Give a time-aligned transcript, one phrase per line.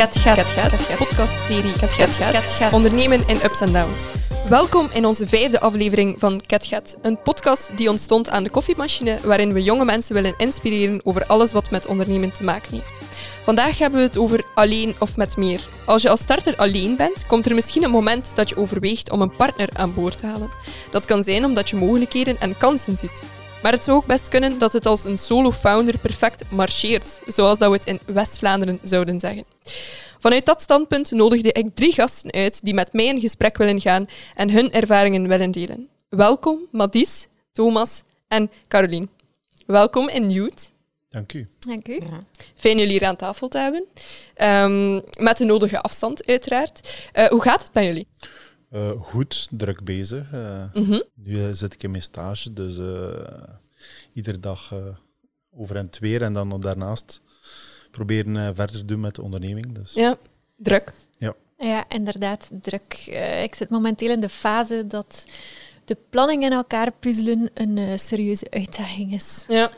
[0.00, 0.22] Cat
[0.98, 4.06] podcastserie Cat Gaat, ondernemen in ups en downs.
[4.48, 9.18] Welkom in onze vijfde aflevering van Cat Gaat, een podcast die ontstond aan de koffiemachine,
[9.24, 13.00] waarin we jonge mensen willen inspireren over alles wat met ondernemen te maken heeft.
[13.42, 15.68] Vandaag hebben we het over alleen of met meer.
[15.84, 19.20] Als je als starter alleen bent, komt er misschien een moment dat je overweegt om
[19.20, 20.50] een partner aan boord te halen.
[20.90, 23.24] Dat kan zijn omdat je mogelijkheden en kansen ziet.
[23.62, 27.70] Maar het zou ook best kunnen dat het als een solo-founder perfect marcheert, zoals dat
[27.70, 29.44] we het in West-Vlaanderen zouden zeggen.
[30.18, 34.06] Vanuit dat standpunt nodigde ik drie gasten uit die met mij in gesprek willen gaan
[34.34, 35.88] en hun ervaringen willen delen.
[36.08, 39.08] Welkom Madis, Thomas en Caroline.
[39.66, 40.70] Welkom in Newt.
[41.08, 41.48] Dank u.
[41.58, 42.00] Dank u.
[42.54, 43.84] Fijn jullie hier aan tafel te hebben.
[44.34, 47.08] Ehm, met de nodige afstand, uiteraard.
[47.14, 48.06] Uh, hoe gaat het met jullie?
[48.72, 50.32] Uh, goed, druk bezig.
[50.32, 51.00] Uh, Mhm.
[51.14, 52.78] Nu zit ik in mijn stage, dus
[54.12, 54.74] iedere dag
[55.56, 56.22] over en weer.
[56.22, 57.20] En dan nog daarnaast
[57.90, 59.72] proberen verder te doen met de onderneming.
[59.74, 59.92] Dus.
[59.92, 60.16] Ja,
[60.56, 60.92] druk.
[61.18, 61.34] Ja.
[61.58, 63.06] ja, inderdaad, druk.
[63.08, 65.24] Uh, ik zit momenteel in de fase dat
[65.84, 69.44] de planning in elkaar puzzelen een uh, serieuze uitdaging is.
[69.48, 69.70] Ja,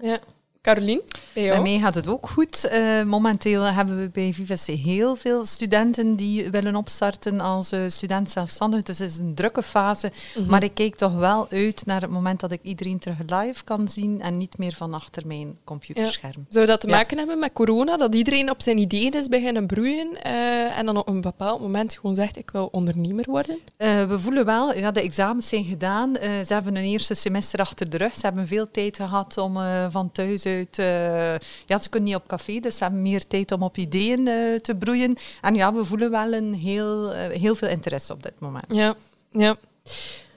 [0.00, 0.20] ja.
[0.62, 1.62] Caroline, bij jou?
[1.62, 2.70] Bij mij gaat het ook goed.
[2.72, 8.30] Uh, momenteel hebben we bij VVC heel veel studenten die willen opstarten als uh, student
[8.30, 8.82] zelfstandig.
[8.82, 10.12] Dus het is een drukke fase.
[10.36, 10.50] Mhm.
[10.50, 13.88] Maar ik kijk toch wel uit naar het moment dat ik iedereen terug live kan
[13.88, 16.32] zien en niet meer van achter mijn computerscherm.
[16.36, 16.44] Ja.
[16.48, 17.22] Zou dat te maken ja.
[17.22, 17.96] hebben met corona?
[17.96, 21.94] Dat iedereen op zijn ideeën is beginnen broeien uh, en dan op een bepaald moment
[21.94, 23.58] gewoon zegt ik wil ondernemer worden?
[23.76, 26.14] We voelen wel, ja, de examens zijn gedaan.
[26.46, 28.14] Ze hebben een eerste semester achter de rug.
[28.14, 29.58] Ze hebben veel tijd gehad om
[29.90, 30.78] van thuis uit...
[30.78, 34.26] Uh, ja, ze kunnen niet op café, dus ze hebben meer tijd om op ideeën
[34.26, 35.16] uh, te broeien.
[35.40, 38.66] En ja, we voelen wel een heel, heel veel interesse op dit moment.
[38.68, 38.94] Ja,
[39.28, 39.56] ja.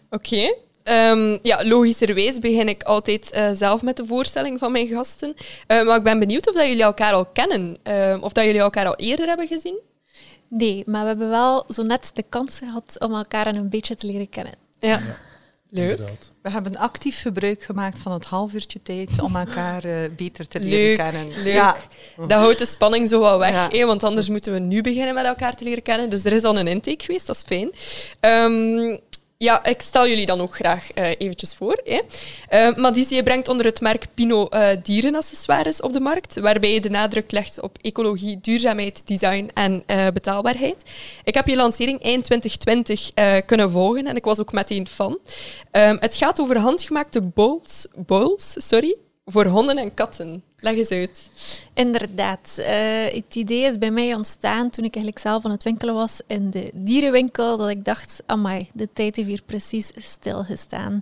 [0.09, 0.35] Oké.
[0.35, 0.57] Okay.
[0.83, 5.35] Um, ja, logischerwijs begin ik altijd uh, zelf met de voorstelling van mijn gasten.
[5.67, 7.77] Uh, maar ik ben benieuwd of dat jullie elkaar al kennen.
[7.87, 9.79] Uh, of dat jullie elkaar al eerder hebben gezien.
[10.47, 14.07] Nee, maar we hebben wel zo net de kans gehad om elkaar een beetje te
[14.07, 14.53] leren kennen.
[14.79, 14.89] Ja.
[14.89, 15.17] ja.
[15.73, 15.89] Leuk.
[15.89, 16.31] Inderdaad.
[16.41, 20.59] We hebben actief gebruik gemaakt van het half uurtje tijd om elkaar uh, beter te
[20.59, 21.43] leren leuk, kennen.
[21.43, 21.53] Leuk.
[21.53, 21.77] Ja.
[22.17, 23.67] Dat houdt de spanning zo wel weg, Ja.
[23.71, 26.09] hè, want anders moeten we nu beginnen met elkaar te leren kennen.
[26.09, 27.71] Dus er is al een intake geweest, dat is fijn.
[28.51, 28.99] Um,
[29.37, 31.81] ja, ik stel jullie dan ook graag uh, eventjes voor.
[31.83, 32.01] Hè.
[32.69, 36.89] Uh, Madisi brengt onder het merk Pino uh, dierenaccessoires op de markt, waarbij je de
[36.89, 39.83] nadruk legt op ecologie, duurzaamheid, design en
[40.13, 40.83] betaalbaarheid.
[41.23, 45.19] Ik heb je lancering eind 2020 kunnen volgen en ik was ook meteen fan.
[45.71, 48.95] Um, het gaat over handgemaakte bowls, bowls sorry,
[49.25, 50.43] voor honden en katten.
[50.57, 51.29] Leg eens uit.
[51.73, 52.55] Inderdaad.
[52.59, 52.65] Uh,
[53.05, 56.49] het idee is bij mij ontstaan toen ik eigenlijk zelf aan het winkelen was in
[56.49, 57.57] de dierenwinkel.
[57.57, 60.99] Dat ik dacht, amai, de tijd heeft hier precies stilgestaan.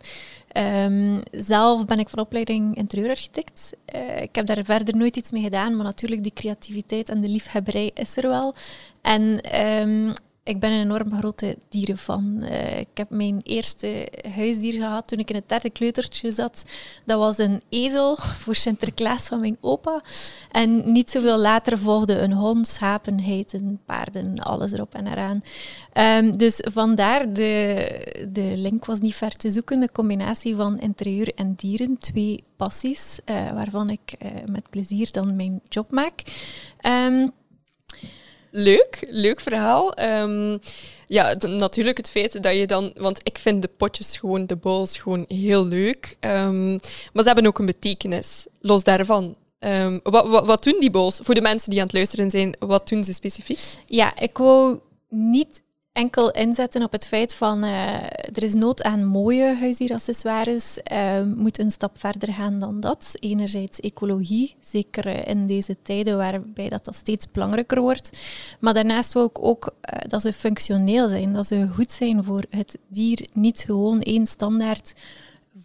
[0.58, 3.74] Um, zelf ben ik van opleiding interieurarchitect.
[3.96, 7.30] Uh, ik heb daar verder nooit iets mee gedaan, maar natuurlijk die creativiteit en de
[7.30, 8.56] liefhebberij is er wel.
[9.02, 10.14] En um,
[10.44, 12.38] ik ben een enorm grote dierenfan.
[12.42, 16.64] Uh, ik heb mijn eerste huisdier gehad toen ik in het derde kleutertje zat.
[17.06, 20.04] Dat was een ezel voor Sinterklaas van mijn opa.
[20.52, 25.42] En niet zoveel later volgde een hond, schapen, geiten, paarden, alles erop en eraan.
[25.94, 29.80] Um, dus vandaar, de, de link was niet ver te zoeken.
[29.80, 35.36] De combinatie van interieur en dieren, twee passies, uh, waarvan ik uh, met plezier dan
[35.36, 36.24] mijn job maak.
[36.82, 37.32] Um,
[38.52, 40.00] Leuk, leuk verhaal.
[40.00, 40.60] Um,
[41.08, 42.94] ja, natuurlijk het feit dat je dan...
[42.96, 46.18] Want ik vind de potjes gewoon, de bowls gewoon heel leuk.
[46.20, 46.70] Um,
[47.14, 49.38] maar ze hebben ook een betekenis, los daarvan.
[50.04, 51.20] Wat, wat, wat doen die bowls?
[51.24, 53.60] Voor de mensen die aan het luisteren zijn, wat doen ze specifiek?
[53.86, 54.80] Ja, ik wou
[55.10, 55.62] niet
[55.94, 61.60] enkel inzetten op het feit van uh, er is nood aan mooie huisdieraccessoires, uh, moet
[61.60, 63.12] een stap verder gaan dan dat.
[63.20, 68.20] Enerzijds ecologie, zeker uh, in deze tijden waarbij dat, dat steeds belangrijker wordt.
[68.60, 69.74] Maar daarnaast wil ik ook
[70.08, 74.94] dat ze functioneel zijn, dat ze goed zijn voor het dier, niet gewoon één standaard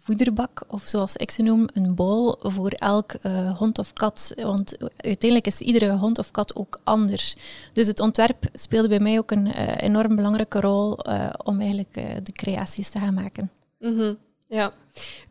[0.01, 4.33] voederbak, of zoals ik ze noem, een bol voor elk uh, hond of kat.
[4.35, 7.35] Want uiteindelijk is iedere hond of kat ook anders.
[7.73, 11.93] Dus het ontwerp speelde bij mij ook een uh, enorm belangrijke rol uh, om eigenlijk
[12.23, 13.51] de creaties te gaan maken.
[13.79, 14.17] -hmm.
[14.49, 14.73] Ja.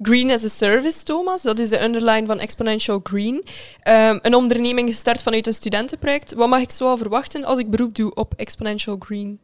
[0.02, 3.34] Green as a Service, Thomas, dat is de underline van Exponential Green.
[3.34, 6.34] Um, een onderneming gestart vanuit een studentenproject.
[6.34, 9.40] Wat mag ik zo al verwachten als ik beroep doe op Exponential Green?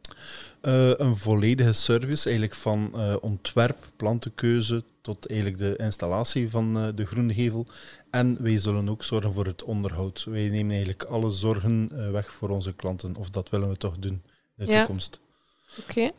[0.62, 6.88] Uh, een volledige service, eigenlijk van uh, ontwerp, plantenkeuze tot eigenlijk de installatie van uh,
[6.94, 7.66] de groengevel.
[8.10, 10.24] En wij zullen ook zorgen voor het onderhoud.
[10.24, 14.22] Wij nemen eigenlijk alle zorgen weg voor onze klanten, of dat willen we toch doen
[14.56, 14.78] in de ja.
[14.78, 15.20] toekomst.
[15.78, 15.90] Oké.
[15.90, 16.12] Okay.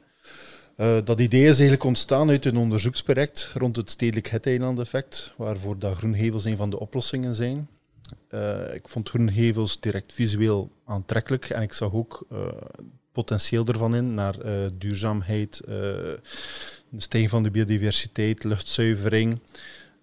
[0.77, 5.95] Uh, dat idee is eigenlijk ontstaan uit een onderzoeksproject rond het stedelijk het-eiland-effect, waarvoor dat
[5.95, 7.67] groengevels een van de oplossingen zijn.
[8.29, 12.47] Uh, ik vond Groenhevels direct visueel aantrekkelijk en ik zag ook uh,
[13.11, 14.35] potentieel ervan in naar
[14.77, 16.19] duurzaamheid, de
[16.97, 19.39] stijging van de biodiversiteit, luchtzuivering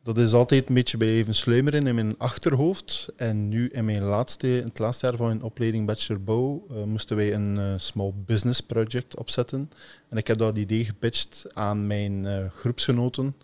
[0.02, 3.08] dat is altijd een beetje blijven sluimeren in mijn achterhoofd.
[3.16, 7.16] En nu in mijn laatste, het laatste jaar van mijn opleiding Bachelor Bouw uh, moesten
[7.16, 9.70] wij een uh, small business project opzetten.
[10.08, 13.36] En ik heb dat idee gepitcht aan mijn uh, groepsgenoten.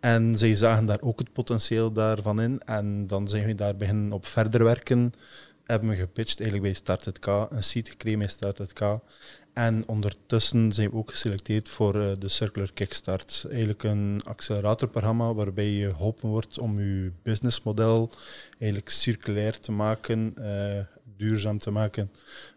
[0.00, 2.60] En zij zagen daar ook het potentieel daarvan in.
[2.64, 5.12] En dan zijn we daar beginnen op verder werken.
[5.64, 8.80] Hebben we gepitcht eigenlijk bij Start het K, een seat gekregen bij Start het K.
[9.58, 13.44] En ondertussen zijn we ook geselecteerd voor uh, de Circular Kickstart.
[13.50, 18.10] Eigenlijk een acceleratorprogramma waarbij je geholpen wordt om je businessmodel
[18.50, 20.44] eigenlijk circulair te maken, uh,
[21.16, 22.10] duurzaam te maken.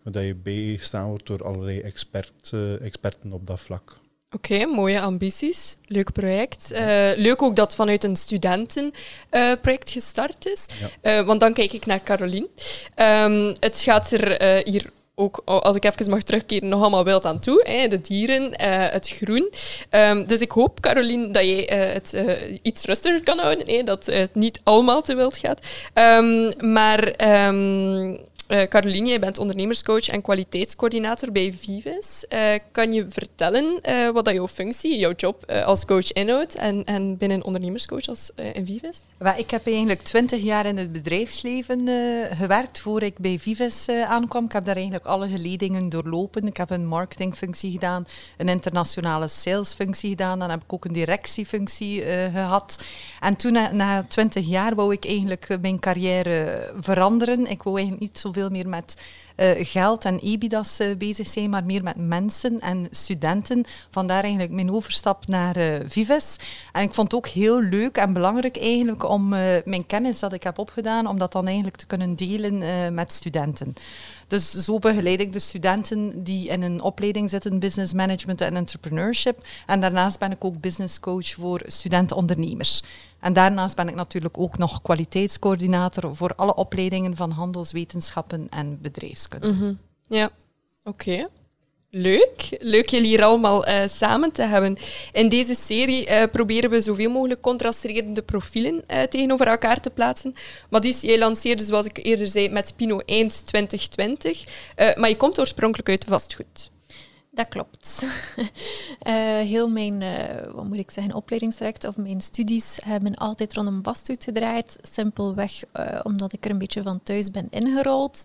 [0.03, 3.98] Zodat je bijgestaan wordt door allerlei expert, uh, experten op dat vlak.
[4.31, 5.77] Oké, mooie ambities.
[5.86, 6.69] Leuk project.
[7.15, 10.65] leuk ook dat vanuit een studentenproject gestart is.
[11.01, 11.24] Ja.
[11.24, 12.48] want dan kijk ik naar Caroline.
[12.95, 17.39] Um, het gaat er hier ook, als ik even mag terugkeren, nog allemaal wild aan
[17.39, 17.63] toe.
[17.67, 17.87] Hè?
[17.87, 19.51] De dieren, uh, het groen.
[19.89, 23.67] Um, dus ik hoop, Caroline, dat jij uh, het uh, iets rustiger kan houden.
[23.67, 23.83] Hè?
[23.83, 25.67] Dat het niet allemaal te wild gaat.
[25.93, 27.27] Um, maar...
[27.47, 32.25] Um, uh, Caroline, jij bent ondernemerscoach en kwaliteitscoördinator bij Vives.
[32.33, 32.39] Uh,
[32.71, 37.18] kan je vertellen uh, wat dat jouw functie, jouw job als coach inhoudt en, en
[37.18, 39.01] binnen ondernemerscoach als, in Vives?
[39.38, 41.88] Ik heb eigenlijk twintig jaar in het bedrijfsleven
[42.33, 44.45] gewerkt voor ik bij Vives aankwam.
[44.45, 46.48] Ik heb daar eigenlijk alle geledingen doorlopen.
[46.48, 48.07] Ik heb een marketingfunctie gedaan,
[48.38, 50.39] een internationale salesfunctie gedaan.
[50.39, 52.83] Dan heb ik ook een directiefunctie gehad.
[53.19, 57.45] En toen, na twintig jaar, wou ik eigenlijk mijn carrière veranderen.
[57.48, 59.01] Ik wou eigenlijk niet zoveel veel meer met
[59.38, 63.65] uh, geld en EBITDA's uh, bezig zijn, maar meer met mensen en studenten.
[63.91, 66.35] Vandaar eigenlijk mijn overstap naar uh, Vives.
[66.71, 69.29] En ik vond het ook heel leuk en belangrijk eigenlijk om
[69.65, 73.73] mijn kennis dat ik heb opgedaan, om dat dan eigenlijk te kunnen delen met studenten.
[74.31, 79.45] Dus zo begeleid ik de studenten die in een opleiding zitten, business management en entrepreneurship.
[79.65, 82.83] En daarnaast ben ik ook business coach voor studenten-ondernemers.
[83.19, 89.53] En daarnaast ben ik natuurlijk ook nog kwaliteitscoördinator voor alle opleidingen van handelswetenschappen en bedrijfskunde.
[89.53, 90.29] Mm Ja,
[90.83, 91.27] oké.
[91.93, 92.57] Leuk.
[92.59, 94.77] Leuk jullie hier allemaal uh, samen te hebben.
[95.11, 100.33] In deze serie uh, proberen we zoveel mogelijk contrasterende profielen uh, tegenover elkaar te plaatsen.
[100.69, 104.43] Madis, jij lanceerde, zoals ik eerder zei, met Pino eind 2020.
[104.95, 106.69] maar je komt oorspronkelijk uit vastgoed.
[107.31, 108.03] Dat klopt.
[109.53, 110.03] heel mijn,
[110.53, 114.77] wat moet ik zeggen, opleidingstraject of mijn studies hebben altijd rondom vastgoed gedraaid.
[114.91, 115.63] Simpelweg
[116.03, 118.23] omdat ik er een beetje van thuis ben ingerold.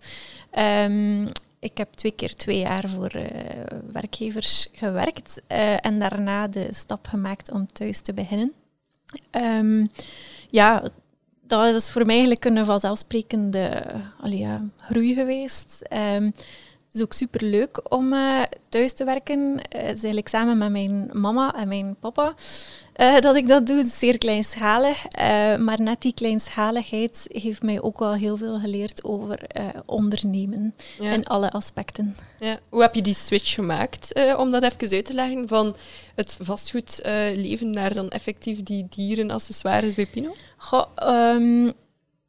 [0.58, 3.28] Um, ik heb twee keer twee jaar voor uh,
[3.92, 8.52] werkgevers gewerkt uh, en daarna de stap gemaakt om thuis te beginnen.
[9.30, 9.90] Um,
[10.50, 10.82] ja,
[11.46, 13.84] dat is voor mij eigenlijk een vanzelfsprekende
[14.76, 15.82] groei geweest.
[15.88, 16.46] Het
[16.96, 19.40] is ook super leuk om uh, thuis te werken.
[19.40, 22.34] Uh, is eigenlijk samen met mijn mama en mijn papa.
[22.96, 25.04] Uh, dat ik dat doe, zeer kleinschalig.
[25.58, 29.46] Maar net die kleinschaligheid heeft mij ook wel heel veel geleerd over
[29.87, 31.10] ondernemen ja.
[31.10, 32.16] in alle aspecten.
[32.38, 32.58] Ja.
[32.69, 35.76] Hoe heb je die switch gemaakt, om dat even uit te leggen, van
[36.14, 40.34] het vastgoedleven naar dan effectief die dierenaccessoires bij Pino?
[40.56, 40.87] Goh,
[41.34, 41.72] um,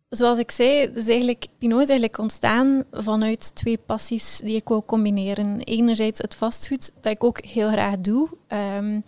[0.09, 4.85] zoals ik zei, is eigenlijk, Pinot is eigenlijk ontstaan vanuit twee passies die ik wil
[4.85, 5.59] combineren.
[5.59, 8.29] Enerzijds het vastgoed, dat ik ook heel graag doe.
[8.47, 9.03] Um,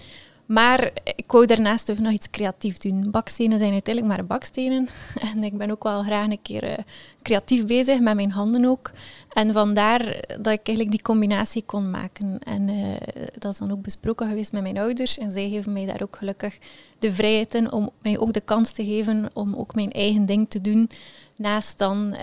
[0.50, 3.12] maar ik wou daarnaast ook nog iets creatief doen.
[3.12, 4.88] Bakstenen zijn uiteindelijk maar bakstenen.
[5.34, 6.77] En ik ben ook wel graag een keer uh,
[7.22, 8.91] creatief bezig, met mijn handen ook.
[9.29, 12.39] En vandaar dat ik eigenlijk die combinatie kon maken.
[12.44, 12.96] En uh,
[13.38, 15.18] dat is dan ook besproken geweest met mijn ouders.
[15.18, 16.58] En zij geven mij daar ook gelukkig
[17.00, 20.50] de vrijheid in om mij ook de kans te geven om ook mijn eigen ding
[20.50, 20.89] te doen.
[21.36, 22.20] Naast dan uh,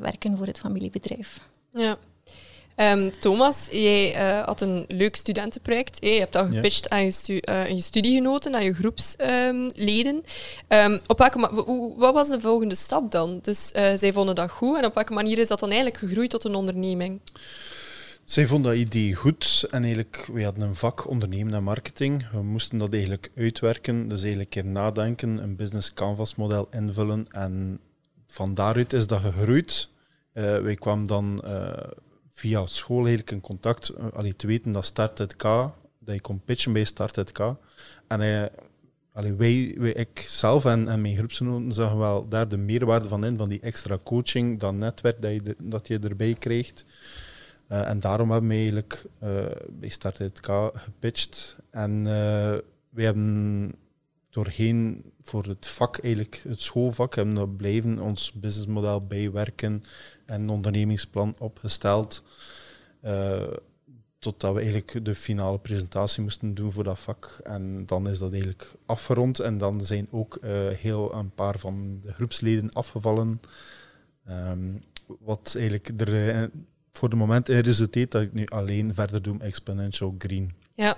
[0.00, 1.40] werken voor het familiebedrijf.
[1.72, 1.98] Ja.
[2.80, 6.04] Um, Thomas, jij uh, had een leuk studentenproject.
[6.04, 6.96] Je hebt dat gepitcht ja.
[6.96, 10.22] aan, je stu uh, je studiegenoten, aan je groepsleden.
[10.68, 11.38] Um, um, op welke
[11.96, 13.38] wat was de volgende stap dan?
[13.42, 16.30] Dus uh, zij vonden dat goed en op welke manier is dat dan eigenlijk gegroeid
[16.30, 17.20] tot een onderneming?
[18.24, 22.30] Zij vonden dat idee goed en eigenlijk, we hadden een vak ondernemen en marketing.
[22.30, 27.26] We moesten dat eigenlijk uitwerken, dus eigenlijk een keer nadenken, een business canvas model invullen
[27.30, 27.80] en
[28.26, 29.88] van daaruit is dat gegroeid.
[30.34, 31.72] Uh, wij kwamen dan uh,
[32.38, 35.42] via school eigenlijk in contact, uh, allee, te weten dat Start het K,
[35.98, 37.56] dat je kon pitchen bij Start het K.
[38.08, 38.18] En
[39.36, 43.60] wij, ik zelf en, mijn groepsgenoten zagen wel daar de meerwaarde van in, van die
[43.60, 46.84] extra coaching, dat netwerk dat je, dat je erbij krijgt.
[47.70, 49.30] Uh, en daarom hebben we eigenlijk uh,
[49.70, 51.56] bij Start het K gepitcht.
[51.70, 52.04] En
[52.90, 53.74] we hebben
[54.30, 59.82] doorheen voor het vak, eigenlijk het schoolvak, hebben we blijven ons businessmodel bijwerken
[60.28, 62.22] en een ondernemingsplan opgesteld.
[63.04, 63.42] Uh,
[64.18, 67.40] totdat we eigenlijk de finale presentatie moesten doen voor dat vak.
[67.44, 69.38] En dan is dat eigenlijk afgerond.
[69.38, 73.40] En dan zijn ook uh, heel een paar van de groepsleden afgevallen.
[74.30, 74.82] Um,
[75.18, 76.48] wat eigenlijk er uh,
[76.92, 80.50] voor het moment resulteert dat ik nu alleen verder doe Exponential Green.
[80.74, 80.96] Ja,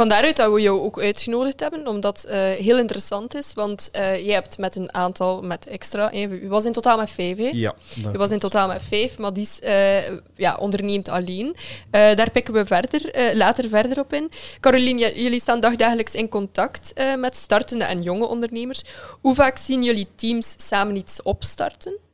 [0.00, 3.52] van daaruit dat we jou ook uitgenodigd hebben, omdat het uh, heel interessant is.
[3.54, 7.36] Want uh, je hebt met een aantal, met extra, je was in totaal met vijf,
[7.36, 7.50] hè?
[7.52, 7.74] Ja.
[8.12, 11.56] Je was in totaal met vijf, maar die uh, ja, onderneemt alleen.
[11.90, 14.30] daar pikken we verder, later verder op in.
[14.60, 18.82] Caroline, jullie staan dagdagelijks in contact met startende en jonge ondernemers.
[19.20, 22.09] Hoe vaak zien jullie teams samen iets opstarten?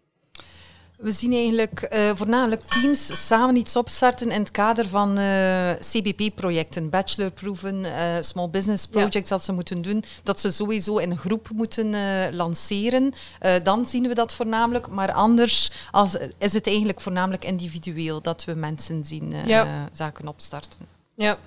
[0.97, 5.79] We zien eigenlijk uh, voornamelijk teams samen iets opstarten in het kader van uh, eh,
[5.81, 9.37] CBP-projecten, bachelorproeven, uh, small business projects ja.
[9.37, 11.95] dat ze moeten doen, dat ze sowieso in een groep moeten
[12.35, 13.15] lanceren.
[13.63, 18.55] dan zien we dat voornamelijk, maar anders als, is het eigenlijk voornamelijk individueel dat we
[18.55, 19.89] mensen zien ja.
[19.93, 20.87] zaken opstarten.
[21.15, 21.39] Ja,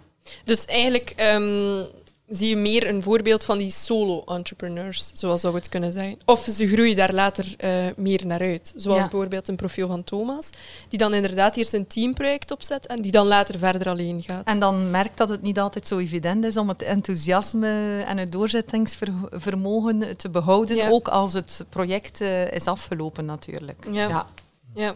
[0.44, 1.88] dus eigenlijk um,
[2.30, 6.20] zie je meer een voorbeeld van die solo-entrepreneurs, zoals zou het kunnen zijn.
[6.26, 8.74] Of ze groeien daar later uh, meer naar uit.
[8.76, 10.50] Zoals bijvoorbeeld een profiel van Thomas,
[10.88, 14.48] die dan inderdaad eerst een teamproject opzet en die dan later verder alleen gaat.
[14.48, 18.32] En dan merkt dat het niet altijd zo evident is om het enthousiasme en het
[18.32, 20.90] doorzettingsvermogen te behouden, ja.
[20.90, 23.86] ook als het project uh, is afgelopen natuurlijk.
[23.92, 24.08] ja.
[24.08, 24.28] ja.
[24.74, 24.96] ja.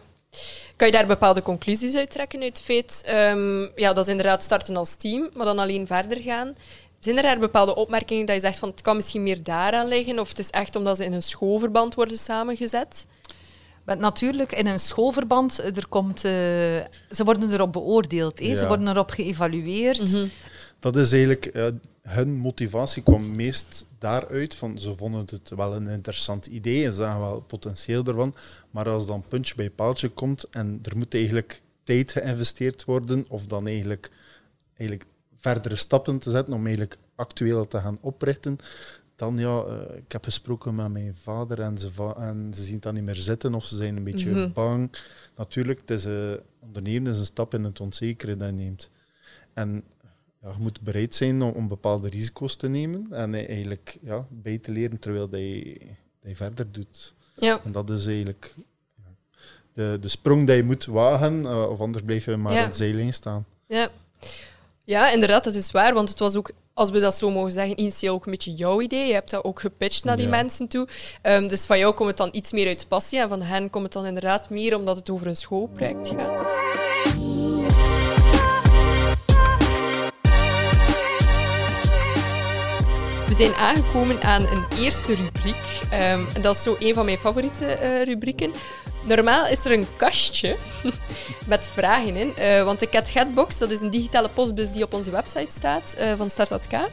[0.75, 4.44] Kan je daar bepaalde conclusies uit trekken uit het feit, um, ja, dat is inderdaad
[4.44, 6.56] starten als team, maar dan alleen verder gaan.
[7.03, 10.19] Zijn er, er bepaalde opmerkingen dat je zegt van het kan misschien meer daaraan liggen
[10.19, 13.07] of het is echt omdat ze in een schoolverband worden samengezet?
[13.86, 16.31] Maar natuurlijk, in een schoolverband, er komt, uh,
[17.12, 18.55] ze worden erop beoordeeld, ja.
[18.55, 20.00] ze worden erop geëvalueerd.
[20.00, 20.29] Mm -hmm.
[20.79, 21.67] Dat is eigenlijk, uh,
[22.01, 27.19] hun motivatie kwam meest daaruit van ze vonden het wel een interessant idee en zagen
[27.19, 28.36] wel potentieel ervan.
[28.72, 33.45] Maar als dan puntje bij paaltje komt en er moet eigenlijk tijd geïnvesteerd worden, of
[33.45, 34.12] dan eigenlijk,
[34.77, 35.10] eigenlijk
[35.43, 38.57] verdere stappen te zetten om eigenlijk actueel te gaan oprichten,
[39.15, 42.79] dan ja, uh, ik heb gesproken met mijn vader en ze, va en ze zien
[42.79, 44.53] dat niet meer zitten of ze zijn een beetje mm -hmm.
[44.53, 44.91] bang.
[45.35, 48.89] Natuurlijk, het is, uh, ondernemen is een stap in het onzekere dat je neemt.
[49.53, 49.83] En
[50.41, 54.57] ja, je moet bereid zijn om, om, bepaalde risico's te nemen en eigenlijk ja, bij
[54.57, 55.77] te leren terwijl dat je,
[56.19, 57.13] dat je verder doet.
[57.35, 57.62] Ja.
[57.63, 58.55] En dat is eigenlijk
[59.73, 62.65] de, de sprong die je moet wagen, uh, of anders blijf je maar ja.
[62.65, 63.45] op zeiling staan.
[63.67, 63.89] Ja.
[64.86, 65.94] Ja, inderdaad, dat is waar.
[65.94, 68.82] Want het was ook, als we dat zo mogen zeggen, initieel ook een beetje jouw
[68.82, 69.08] idee.
[69.08, 70.32] Je hebt dat ook gepitcht naar die ja.
[70.32, 70.88] mensen toe.
[71.24, 73.84] Um, dus van jou komt het dan iets meer uit passie en van hen komt
[73.84, 76.44] het dan inderdaad meer omdat het over een schoolproject gaat.
[83.34, 85.82] We zijn aangekomen aan een eerste rubriek.
[85.94, 88.52] Um, dat is zo een van mijn favoriete uh, rubrieken.
[89.08, 90.58] Normaal is er een kastje
[91.48, 92.34] met vragen in.
[92.40, 96.13] Uh, want de CatGetbox, dat is een digitale postbus die op onze website staat uh,
[96.18, 96.90] van Start.k.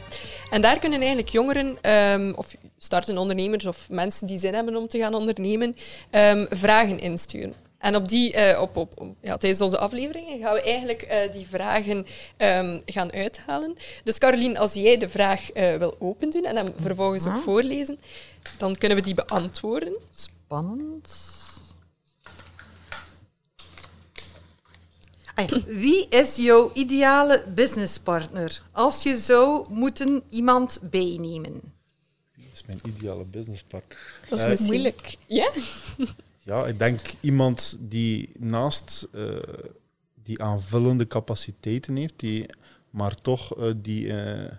[0.49, 4.87] En daar kunnen eigenlijk jongeren, um, of startende ondernemers of mensen die zin hebben om
[4.87, 5.75] te gaan ondernemen,
[6.11, 7.70] um, vragen insturen.
[7.81, 11.47] En op die, uh, op, op, ja, tijdens onze afleveringen gaan we eigenlijk uh, die
[11.49, 12.05] vragen
[12.37, 13.75] um, gaan uithalen.
[14.03, 17.99] Dus Caroline, als jij de vraag uh, wil opendoen en hem vervolgens ook voorlezen,
[18.57, 19.97] dan kunnen we die beantwoorden.
[20.15, 21.39] Spannend.
[25.65, 28.61] Wie is jouw ideale businesspartner?
[28.71, 31.61] Als je zou moeten iemand bijnemen.
[32.35, 33.97] Wie is mijn ideale businesspartner?
[34.29, 35.15] Dat is uh, moeilijk.
[35.25, 35.51] Ja?
[36.43, 39.37] Ja, ik denk iemand die naast uh,
[40.23, 42.45] die aanvullende capaciteiten heeft, die,
[42.89, 44.51] maar toch uh, die uh,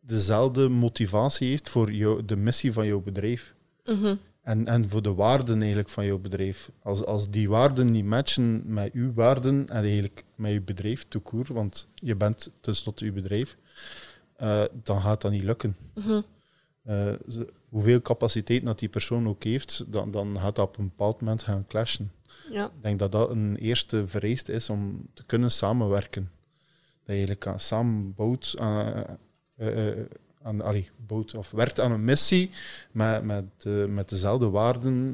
[0.00, 3.54] dezelfde motivatie heeft voor jou, de missie van jouw bedrijf.
[3.84, 4.18] Mm -hmm.
[4.42, 6.70] En, en voor de waarden eigenlijk van jouw bedrijf.
[6.82, 11.46] Als, als die waarden niet matchen met uw waarden en eigenlijk met je bedrijf, toekoer,
[11.52, 13.56] want je bent tenslotte uw bedrijf,
[14.82, 15.76] dan gaat dat niet lukken.
[15.94, 16.24] Mm -hmm.
[17.28, 21.20] Ze, hoeveel capaciteit dat die persoon ook heeft, dan, dan gaat dat op een bepaald
[21.20, 22.12] moment gaan clashen.
[22.50, 22.64] Ja.
[22.64, 26.30] Ik denk dat dat een eerste vereiste is om te kunnen samenwerken.
[27.04, 29.04] Dat je eigenlijk samen bouwt aan,
[29.56, 30.04] uh, uh,
[30.42, 32.50] aan allee, bouwt of werkt aan een missie
[32.92, 35.12] met, met, uh, met dezelfde waarden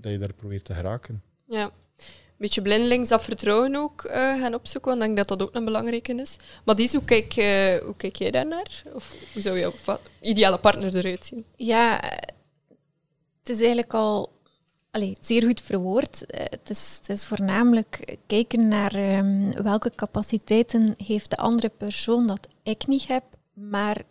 [0.00, 1.22] dat je daar probeert te geraken.
[1.44, 1.72] Ja
[2.36, 5.64] beetje blindelings dat vertrouwen ook uh, gaan opzoeken, want ik denk dat dat ook een
[5.64, 6.36] belangrijke is.
[6.64, 8.82] Maar Dies, hoe kijk, uh, hoe kijk jij daarnaar?
[8.92, 9.72] Of hoe zou jouw
[10.20, 11.44] ideale partner eruit zien?
[11.56, 12.00] Ja,
[13.38, 14.34] het is eigenlijk al
[14.96, 16.24] allee, zeer goed verwoord.
[16.26, 22.48] Het is, het is voornamelijk kijken naar um, welke capaciteiten heeft de andere persoon dat
[22.62, 24.02] ik niet heb, maar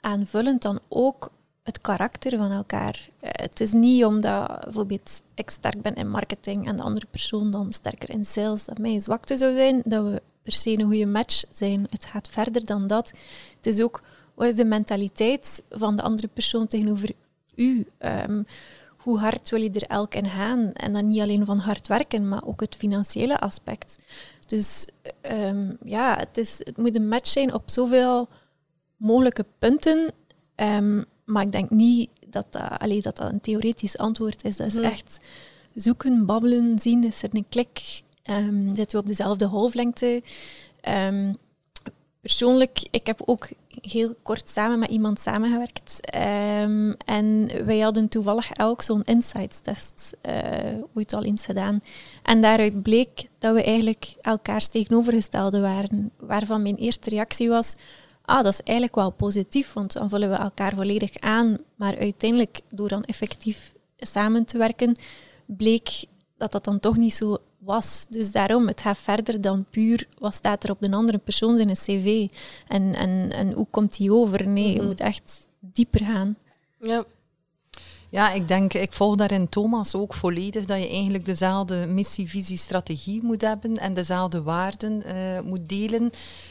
[0.00, 1.32] aanvullend dan ook
[1.62, 3.08] het karakter van elkaar.
[3.20, 7.50] Eh, het is niet omdat bijvoorbeeld ik sterk ben in marketing en de andere persoon
[7.50, 11.06] dan sterker in sales, dat mijn zwakte zou zijn, dat we per se een goede
[11.06, 11.86] match zijn.
[11.90, 13.12] Het gaat verder dan dat.
[13.56, 14.02] Het is ook,
[14.34, 17.10] wat is de mentaliteit van de andere persoon tegenover
[17.54, 17.86] u?
[17.98, 18.46] Um,
[18.96, 20.72] hoe hard wil je er elk in gaan?
[20.72, 23.98] En dan niet alleen van hard werken, maar ook het financiële aspect.
[24.46, 24.86] Dus
[25.22, 28.28] um, ja, het, is, het moet een match zijn op zoveel
[28.96, 30.12] mogelijke punten.
[30.56, 34.56] Um, maar ik denk niet dat dat, allee, dat, dat een theoretisch antwoord is.
[34.56, 34.84] Dat is hmm.
[34.84, 35.18] echt
[35.74, 40.22] zoeken, babbelen, zien, is er een klik, um, zitten we op dezelfde golflengte.
[40.88, 41.36] Um,
[42.20, 43.48] persoonlijk, ik heb ook
[43.80, 46.14] heel kort samen met iemand samengewerkt.
[46.14, 50.34] Um, en wij hadden toevallig elk zo'n insights-test uh,
[50.94, 51.80] ooit al eens gedaan.
[52.22, 56.10] En daaruit bleek dat we eigenlijk elkaars tegenovergestelde waren.
[56.16, 57.74] Waarvan mijn eerste reactie was,
[58.24, 61.58] ah, dat is eigenlijk wel positief, want dan vullen we elkaar volledig aan.
[61.76, 64.96] Maar uiteindelijk, door dan effectief samen te werken,
[65.46, 66.04] bleek
[66.36, 68.06] dat dat dan toch niet zo was.
[68.08, 71.68] Dus daarom, het gaat verder dan puur wat staat er op een andere persoon in
[71.68, 72.28] een cv
[72.68, 74.48] en, en, en hoe komt die over.
[74.48, 74.86] Nee, je mhm.
[74.86, 76.36] moet echt dieper gaan.
[76.80, 77.04] Ja.
[78.12, 82.56] Ja, ik denk, ik volg daarin Thomas ook volledig, dat je eigenlijk dezelfde missie, visie,
[82.56, 86.10] strategie moet hebben en dezelfde waarden uh, moet delen.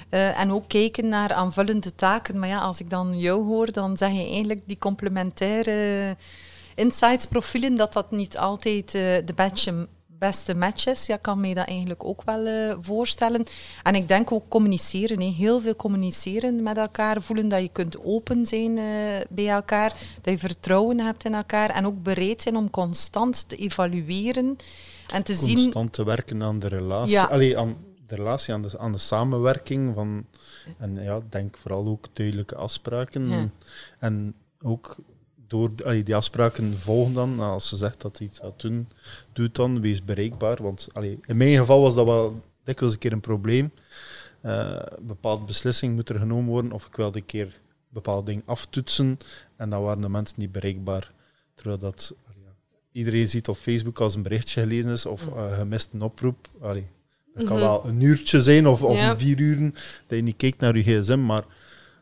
[0.10, 2.39] Uh, en ook kijken naar aanvullende taken.
[2.39, 6.15] Maar ja, als ik dan jou hoor, dan zeg je eigenlijk die complementaire
[6.75, 9.88] insights profielen, dat dat niet altijd uh, de badge
[10.28, 11.06] beste matches.
[11.06, 13.44] Ja, kan mij dat eigenlijk ook wel uh, voorstellen.
[13.84, 15.22] En ik denk ook communiceren.
[15.22, 15.25] Hè.
[15.25, 17.22] Heel veel communiceren met elkaar.
[17.22, 18.86] Voelen dat je kunt open zijn uh,
[19.30, 19.94] bij elkaar.
[20.22, 21.70] Dat je vertrouwen hebt in elkaar.
[21.70, 24.56] En ook bereid zijn om constant te evalueren.
[25.08, 25.58] En te constant zien...
[25.58, 27.12] Constant te werken aan de relatie.
[27.12, 27.24] Ja.
[27.24, 29.96] Allee, aan de relatie, aan de, aan de samenwerking.
[29.96, 30.25] Van,
[30.78, 33.28] en ja, denk vooral ook duidelijke afspraken.
[33.30, 33.50] Ja.
[34.00, 34.98] En ook
[35.51, 37.36] door allee, die afspraken volgen dan.
[37.36, 38.88] Nou, als ze zegt dat hij iets gaat doen,
[39.34, 39.81] doe het dan.
[39.81, 40.63] Wees bereikbaar.
[40.63, 43.72] Want allee, in mijn geval was dat wel dikwijls een keer een probleem.
[44.46, 46.72] Uh, een bepaalde beslissing moet er genomen worden.
[46.72, 47.59] Of ik wilde een keer
[47.90, 49.18] bepaalde dingen aftoetsen.
[49.55, 51.11] En dan waren de mensen niet bereikbaar.
[51.55, 52.14] Terwijl dat
[52.92, 56.48] iedereen ziet op Facebook als een berichtje gelezen is of uh, gemist een oproep.
[56.61, 56.87] Allee,
[57.33, 57.66] dat kan mhm.
[57.66, 59.18] wel een uurtje zijn of, of ja.
[59.18, 59.72] vier uren
[60.07, 61.25] dat je niet kijkt naar je gsm.
[61.25, 61.44] Maar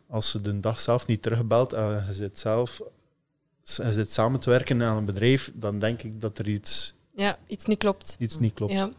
[0.08, 2.82] als ze de dag zelf niet terugbelt en je zit zelf
[3.78, 6.94] en zit samen te werken aan een bedrijf, dan denk ik dat er iets...
[7.16, 8.16] Ja, iets niet klopt.
[8.20, 8.72] Iets niet klopt.
[8.72, 8.90] Ja,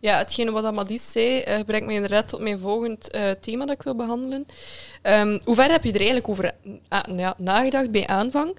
[0.00, 3.74] ja hetgene wat Amadis zei, uh, brengt me inderdaad tot mijn volgend uh, thema dat
[3.74, 4.46] ik wil behandelen.
[5.02, 8.56] Um, hoe ver heb je er eigenlijk over uh, ja, nagedacht bij aanvang?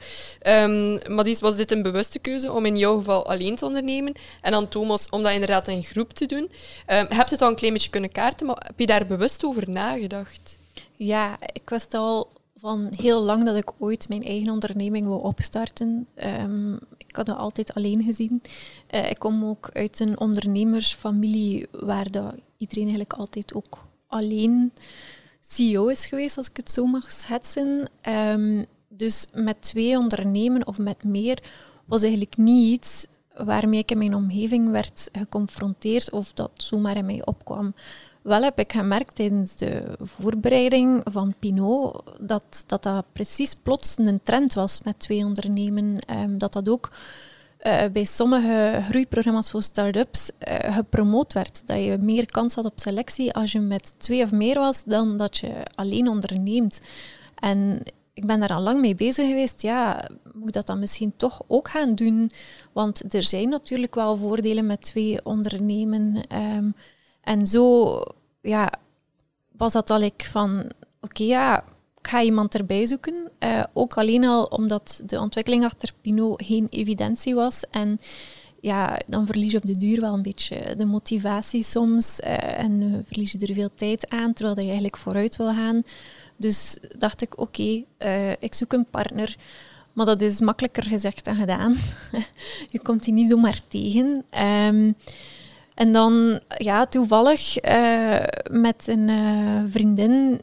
[0.47, 4.13] Um, Madis, was dit een bewuste keuze om in jouw geval alleen te ondernemen?
[4.41, 6.43] En dan Thomas, om dat inderdaad in groep te doen?
[6.43, 6.52] Um,
[6.88, 9.69] heb je het al een klein beetje kunnen kaarten, maar heb je daar bewust over
[9.69, 10.58] nagedacht?
[10.95, 12.30] Ja, ik wist al
[12.63, 16.08] van heel lang dat ik ooit mijn eigen onderneming wil opstarten.
[16.26, 18.41] Um, ik had dat altijd alleen gezien.
[18.91, 24.73] Uh, ik kom ook uit een ondernemersfamilie waar dat iedereen eigenlijk altijd ook alleen
[25.41, 27.89] CEO is geweest, als ik het zo mag schetsen.
[28.10, 31.43] Um, dus met twee ondernemen of met meer
[31.86, 37.06] was eigenlijk niet iets waarmee ik in mijn omgeving werd geconfronteerd of dat zomaar in
[37.06, 37.73] mij opkwam.
[38.23, 44.19] Wel heb ik gemerkt tijdens de voorbereiding van Pinot dat dat, dat precies plots een
[44.23, 45.99] trend was met twee ondernemen.
[46.09, 46.91] Um, dat dat ook
[47.63, 51.67] uh, bij sommige groeiprogramma's voor start-ups uh, gepromoot werd.
[51.67, 55.17] Dat je meer kans had op selectie als je met twee of meer was dan
[55.17, 56.81] dat je alleen onderneemt.
[57.36, 57.81] En
[58.13, 59.62] ik ben daar al lang mee bezig geweest.
[59.62, 62.31] Ja, moet ik dat dan misschien toch ook gaan doen?
[62.71, 66.23] Want er zijn natuurlijk wel voordelen met twee ondernemen.
[66.36, 66.75] Um,
[67.23, 67.99] en zo
[68.41, 68.71] ja,
[69.57, 71.63] was dat al ik van, oké, ja,
[71.97, 73.31] ik ga iemand erbij zoeken.
[73.39, 77.63] Uh, ook alleen al omdat de ontwikkeling achter Pinot geen evidentie was.
[77.71, 77.99] En
[78.59, 82.19] ja, dan verlies je op de duur wel een beetje de motivatie soms.
[82.19, 85.83] Uh, en verlies je er veel tijd aan, terwijl je eigenlijk vooruit wil gaan.
[86.38, 87.83] Dus dacht ik, oké,
[88.39, 89.38] ik zoek een partner.
[89.93, 91.77] Maar dat is makkelijker gezegd dan gedaan.
[92.73, 94.25] je komt die niet zomaar tegen.
[94.41, 94.95] Um,
[95.75, 100.41] en dan ja, toevallig uh, met een uh, vriendin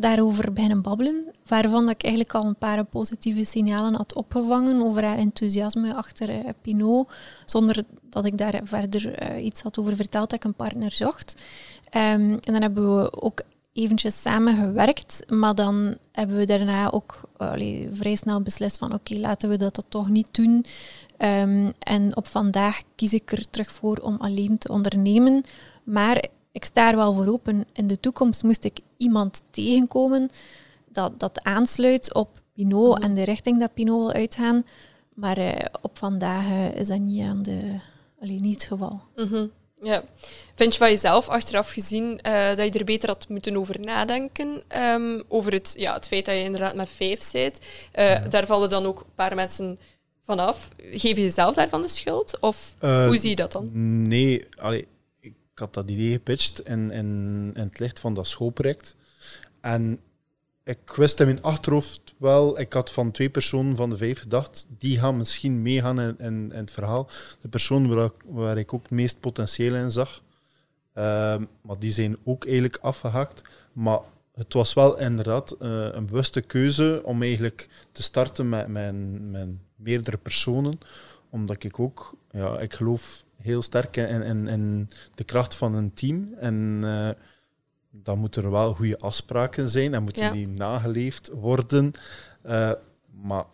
[0.00, 5.18] daarover beginnen babbelen, waarvan ik eigenlijk al een paar positieve signalen had opgevangen over haar
[5.18, 7.12] enthousiasme achter uh, Pinot,
[7.44, 11.42] zonder dat ik daar verder iets had over verteld dat ik een partner zocht.
[11.84, 17.20] Um, en dan hebben we ook eventjes samen gewerkt, maar dan hebben we daarna ook
[17.92, 20.64] vrij snel beslist van oké, laten we dat, dat toch niet doen.
[21.24, 25.44] Um, en op vandaag kies ik er terug voor om alleen te ondernemen.
[25.84, 27.64] Maar ik sta er wel voor open.
[27.72, 30.30] In de toekomst moest ik iemand tegenkomen
[30.88, 33.02] dat, dat aansluit op Pinot Mhm.
[33.02, 34.64] en de richting dat Pinot wil uitgaan.
[35.14, 37.78] Maar eh, op vandaag eh, is dat niet, aan de,
[38.20, 39.00] allee, niet het geval.
[39.16, 39.46] Mhm.
[39.80, 40.02] Ja.
[40.54, 44.62] Vind je van jezelf achteraf gezien eh, dat je er beter had moeten over nadenken?
[44.68, 47.66] ehm, over het, ja, het feit dat je inderdaad met vijf zit.
[47.92, 49.78] Eh, Daar vallen dan ook een paar mensen
[50.26, 50.68] vanaf.
[50.76, 52.38] Geef je jezelf daarvan de schuld?
[52.40, 53.70] Of Eh, hoe zie je dat dan?
[54.02, 54.86] Nee, allee,
[55.20, 58.96] ik had dat idee gepitcht in, in, in het licht van dat schoolproject.
[59.60, 60.00] En
[60.64, 64.66] ik wist in mijn achterhoofd wel, ik had van twee personen van de vijf gedacht,
[64.78, 67.08] die gaan misschien meegaan in, in, in het verhaal.
[67.40, 70.22] De persoon waar, ik- waar ik ook het meest potentieel in zag.
[70.94, 73.42] Ehm, maar die zijn ook eigenlijk afgehaakt.
[73.72, 73.98] Maar
[74.34, 78.94] het was wel inderdaad eh, een bewuste keuze om eigenlijk te starten met, met,
[79.30, 79.48] met
[79.82, 80.78] meerdere personen.
[81.30, 85.94] Omdat ik ook, ja, ik geloof heel sterk in, in, in de kracht van een
[85.94, 86.34] team.
[86.38, 87.08] En eh,
[87.90, 90.30] dan moeten er wel goede afspraken zijn en moeten Ja.
[90.32, 91.92] die nageleefd worden.
[92.42, 92.72] Eh,
[93.22, 93.44] maar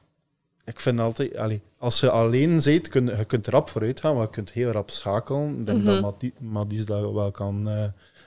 [0.65, 4.23] ik vind altijd, allee, als je alleen bent, kun, je kunt erop vooruit gaan, maar
[4.25, 5.59] je kunt heel rap schakelen.
[5.61, 5.87] Ik denk Mhm.
[5.87, 7.85] dat Mati- Mathies dat wel kan eh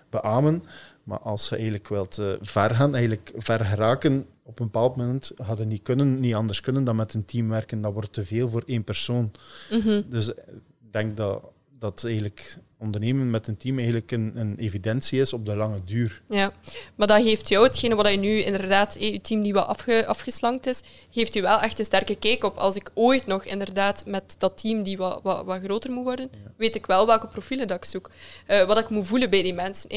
[0.09, 0.63] beamen.
[1.03, 5.31] Maar als je eigenlijk wilt eh, ver gaan, eigenlijk ver geraken, op een bepaald moment
[5.43, 7.81] het niet kunnen, niet anders kunnen dan met een team werken.
[7.81, 9.31] Dat wordt te veel voor één persoon.
[9.69, 10.01] Mhm.
[10.09, 10.43] Dus eh,
[10.85, 11.43] ik denk dat,
[11.79, 16.21] dat eigenlijk ondernemen met een team eigenlijk een, een evidentie is op de lange duur.
[16.29, 16.53] Ja,
[16.95, 20.05] maar dat geeft jou, hetgene wat je nu inderdaad, eh, je team die wat afge,
[20.05, 22.57] afgeslankt is, geeft u wel echt een sterke kijk op.
[22.57, 26.29] Als ik ooit nog inderdaad met dat team die wat, wat, wat groter moet worden,
[26.57, 28.09] weet ik wel welke profielen dat ik zoek.
[28.45, 29.89] Eh, wat ik moet voelen bij die mensen.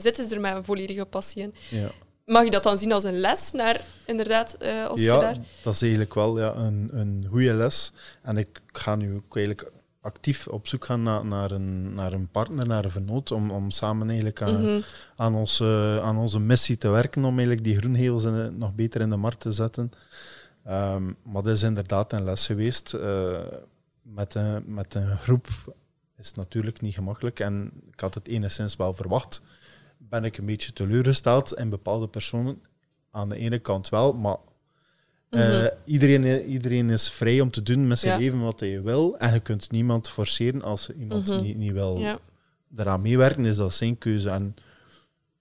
[0.00, 1.54] zitten ze er met een volledige passie in?
[1.70, 1.90] Ja,
[2.24, 5.36] Mag je dat dan zien als een les naar, inderdaad, eh, als ja daar...
[5.62, 7.92] dat is eigenlijk wel ja, een, een goede les.
[8.22, 12.28] En ik ga nu ook eigenlijk actief op zoek gaan naar, naar, een, naar een
[12.28, 14.80] partner, naar een vernoot, om, om samen eigenlijk aan, Mhm.
[15.16, 19.00] aan, onze, aan onze missie te werken, om eigenlijk die groenhevels in de- nog beter
[19.00, 19.90] in de markt te zetten.
[20.64, 22.94] Ehm, maar dat is inderdaad een les geweest.
[22.94, 23.36] Eh,
[24.02, 25.46] met, een, met een groep
[26.18, 29.42] is het natuurlijk niet gemakkelijk en ik had het enigszins wel verwacht.
[30.08, 32.62] Ben ik een beetje teleurgesteld in bepaalde personen.
[33.10, 34.36] Aan de ene kant wel, maar
[35.30, 35.68] eh, Mhm.
[35.84, 38.18] iedereen, iedereen is vrij om te doen met zijn Ja.
[38.18, 39.18] leven wat hij wil.
[39.18, 41.42] En je kunt niemand forceren als iemand Mhm.
[41.42, 42.18] niet, niet wil Ja.
[42.76, 44.30] eraan meewerken, is dat zijn keuze.
[44.30, 44.54] En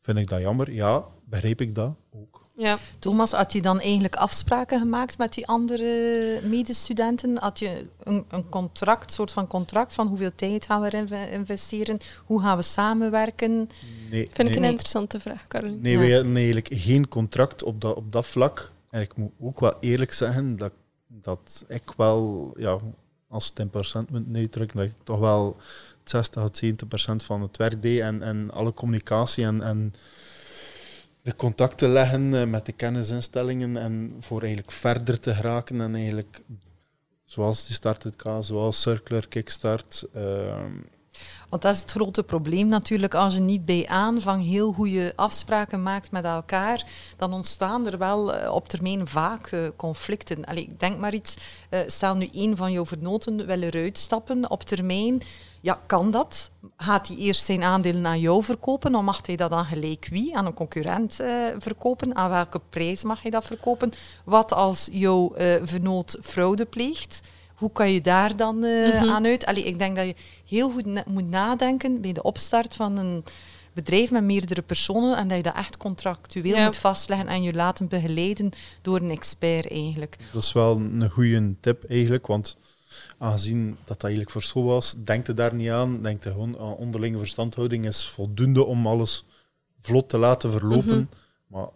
[0.02, 0.72] vind ik dat jammer?
[0.72, 2.43] Ja, begrijp ik dat ook.
[2.56, 2.78] Ja.
[3.00, 7.38] Thomas, had je dan eigenlijk afspraken gemaakt met die andere medestudenten?
[7.38, 11.30] Had je een, een contract, soort van contract van hoeveel tijd gaan we erin ve-
[11.32, 11.98] investeren?
[12.26, 13.52] Hoe gaan we samenwerken?
[14.12, 15.78] Nee, Vind ik nee, een interessante vraag, Caroline.
[15.82, 16.00] nee Ja.
[16.00, 18.72] wij hadden eigenlijk geen contract op dat, op dat vlak.
[18.90, 20.72] En ik moet ook wel eerlijk zeggen dat,
[21.08, 22.78] dat ik wel, ja,
[23.30, 25.58] als het in procent moet uitdrukken, dat ik toch wel
[26.04, 29.94] 60 tot 70 procent van het werk deed en, en alle communicatie en, en
[31.24, 36.44] de contacten leggen eh, met de kennisinstellingen en voor eigenlijk verder te geraken en eigenlijk
[37.26, 40.06] zoals die Start het K, zoals Circular, Kickstart.
[40.14, 40.72] ehm,
[41.50, 43.14] Want dat is het grote probleem natuurlijk.
[43.14, 46.86] Als je niet bij aanvang heel goede afspraken maakt met elkaar,
[47.18, 50.44] dan ontstaan er wel eh, op termijn vaak eh, conflicten.
[50.58, 51.38] Ik denk maar iets.
[51.88, 55.22] stel nu een van jouw vernoten wil eruit stappen op termijn.
[55.64, 56.52] Ja, kan dat?
[56.78, 58.92] Gaat hij eerst zijn aandelen aan jou verkopen?
[58.92, 60.36] Dan mag hij dat aan gelijk wie?
[60.38, 62.16] Aan een concurrent eh, verkopen?
[62.16, 63.92] Aan welke prijs mag hij dat verkopen?
[64.26, 67.22] Wat als jouw eh, vernoot fraude pleegt?
[67.56, 69.10] Hoe kan je daar dan eh, Mhm.
[69.10, 69.46] aan uit?
[69.46, 70.16] Allee, ik denk dat je
[70.48, 73.24] heel goed na- moet nadenken bij de opstart van een
[73.74, 76.66] bedrijf met meerdere personen en dat je dat echt contractueel Ja.
[76.66, 78.50] moet vastleggen en je laten begeleiden
[78.82, 80.18] door een expert eigenlijk.
[80.34, 82.58] Dat is wel een goede tip eigenlijk, want
[83.24, 86.02] aangezien dat dat eigenlijk voor school was, denk je daar niet aan.
[86.02, 89.26] Denk je gewoon aan onderlinge verstandhouding is voldoende om alles
[89.82, 90.98] vlot te laten verlopen.
[90.98, 91.06] Mhm.
[91.48, 91.68] Maar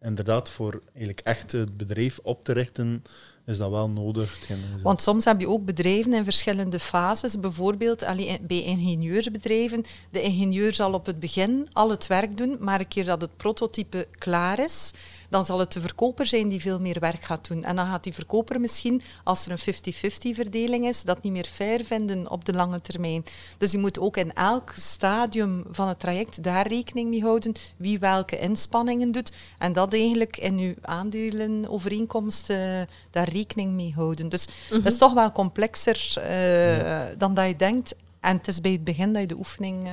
[0.00, 3.04] inderdaad, voor eigenlijk echt het bedrijf op te richten,
[3.46, 4.38] is dat wel nodig.
[4.82, 7.40] Want soms heb je ook bedrijven in verschillende fases.
[7.40, 8.04] Bijvoorbeeld
[8.46, 9.84] bij ingenieursbedrijven.
[10.10, 13.36] De ingenieur zal op het begin al het werk doen, maar een keer dat het
[13.36, 14.92] prototype klaar is,
[15.32, 17.64] dan zal het de verkoper zijn die veel meer werk gaat doen.
[17.64, 21.46] En dan gaat die verkoper misschien, als er een 50-50 verdeling is, dat niet meer
[21.52, 23.24] fair vinden op de lange termijn.
[23.58, 27.98] Dus je moet ook in elk stadium van het traject daar rekening mee houden wie
[27.98, 29.32] welke inspanningen doet.
[29.58, 34.28] En dat eigenlijk in je aandelenovereenkomst eh, daar rekening mee houden.
[34.28, 34.82] Dus Mhm.
[34.82, 37.94] dat is toch wel complexer eh, dan dat je denkt.
[38.20, 39.92] En het is bij het begin dat je de oefening eh,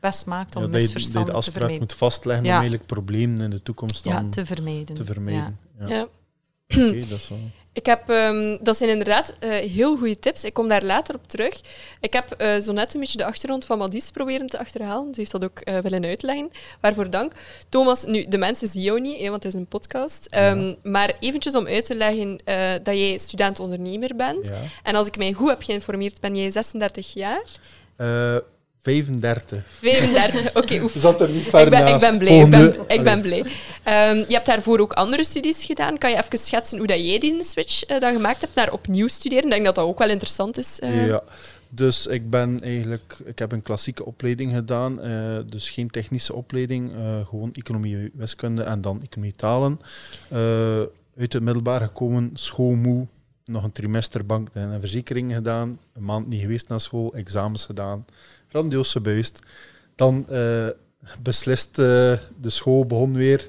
[0.00, 1.82] best maakt om Ja, dat, je, dat je misverstanden de te afspraak vermijden.
[1.82, 2.50] moet vastleggen Ja.
[2.50, 4.94] om eigenlijk problemen in de toekomst dan te vermijden.
[4.94, 5.58] te vermijden.
[5.78, 5.86] Ja.
[5.88, 6.06] Ja.
[6.68, 7.38] Oké, dat is wel...
[7.72, 10.44] Ik heb, ehm, dat zijn inderdaad eh, heel goede tips.
[10.44, 11.60] Ik kom daar later op terug.
[12.00, 15.14] Ik heb eh, zo net een beetje de achtergrond van Madis proberen te achterhalen.
[15.14, 16.50] Ze heeft dat ook eh, willen uitleggen.
[16.80, 17.32] Waarvoor dank.
[17.68, 20.26] Thomas, nu, de mensen zien jou niet, hè, want het is een podcast.
[20.26, 24.46] Ehm, maar eventjes om uit te leggen eh, dat jij student-ondernemer bent.
[24.48, 24.60] Ja.
[24.82, 27.44] En als ik mij goed heb geïnformeerd, ben jij 36 jaar?
[28.86, 29.64] Eh, 35.
[29.80, 30.92] 35, oké, oef.
[30.98, 32.00] Zat er niet ver Ik ben, ik naast.
[32.10, 32.38] ben blij.
[32.40, 33.44] Ik ben, ik ben blij.
[33.82, 35.98] Ehm, je hebt daarvoor ook andere studies gedaan.
[35.98, 39.08] Kan je even schetsen hoe dat jij die switch eh, dan gemaakt hebt naar opnieuw
[39.08, 39.44] studeren?
[39.44, 40.80] Ik denk dat dat ook wel interessant is.
[40.80, 41.06] eh.
[41.06, 41.22] Ja,
[41.70, 45.10] dus ik ben eigenlijk, ik heb een klassieke opleiding gedaan, eh,
[45.46, 46.92] dus geen technische opleiding,
[47.28, 49.80] gewoon economie, wiskunde en dan economie talen.
[51.18, 53.06] Uit het middelbaar gekomen, schoolmoe,
[53.44, 58.04] nog een trimester bank en verzekering gedaan, een maand niet geweest naar school, examens gedaan,
[58.56, 59.40] grandioos gebuist.
[59.96, 60.68] Dan eh,
[61.22, 61.84] beslist, eh,
[62.40, 63.40] de school begon weer.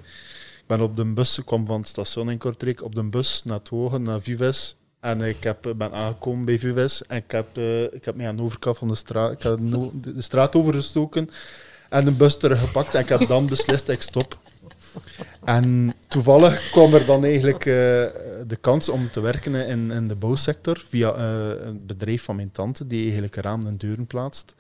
[0.59, 3.41] Ik ben op de bus, ik kwam van het station in Kortrijk, op de bus
[3.43, 4.75] naar het Wogen, naar Vives.
[4.99, 8.27] En ik heb, eh, ben aangekomen bij Vives en ik heb, eh, ik heb mij
[8.27, 9.57] aan de overkant van de straat, ik heb
[9.93, 11.29] de straat overgestoken
[11.89, 14.37] en de bus teruggepakt en ik heb dan beslist, ik stop.
[15.43, 17.73] En toevallig kwam er dan eigenlijk eh,
[18.47, 22.51] de kans om te werken in, in de bouwsector via eh, een bedrijf van mijn
[22.51, 24.55] tante die eigenlijk ramen en deuren plaatst.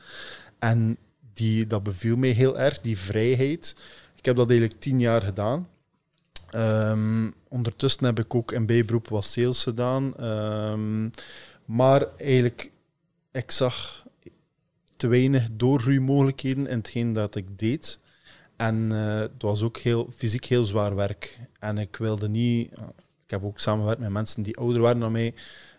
[0.59, 0.97] En
[1.33, 3.75] die, dat beviel mij heel erg, die vrijheid.
[4.15, 5.67] Ik heb dat eigenlijk tien jaar gedaan.
[6.49, 10.17] Ehm, ondertussen heb ik ook een bijberoep wat sales gedaan.
[10.17, 11.09] Ehm,
[11.65, 12.71] maar eigenlijk,
[13.31, 14.05] ik zag
[14.95, 17.99] te weinig doorgroeimogelijkheden in hetgeen dat ik deed.
[18.57, 21.39] En eh, het was ook heel, fysiek heel zwaar werk.
[21.59, 22.71] En ik wilde niet...
[23.23, 25.33] Ik heb ook samengewerkt met mensen die ouder waren dan mij.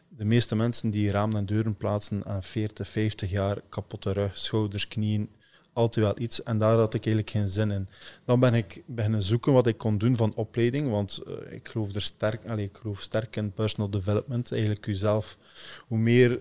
[0.09, 4.89] De meeste mensen die ramen en deuren plaatsen aan 40, 50 jaar, kapotte rug, schouders,
[4.89, 5.31] knieën,
[5.73, 6.43] altijd wel iets.
[6.43, 7.89] En daar had ik eigenlijk geen zin in.
[8.25, 11.95] Dan ben ik beginnen zoeken wat ik kon doen van opleiding, want eh, ik geloof
[11.95, 14.53] er sterk, allez, ik geloof sterk in personal development.
[14.53, 15.39] Eigenlijk jezelf,
[15.87, 16.41] hoe meer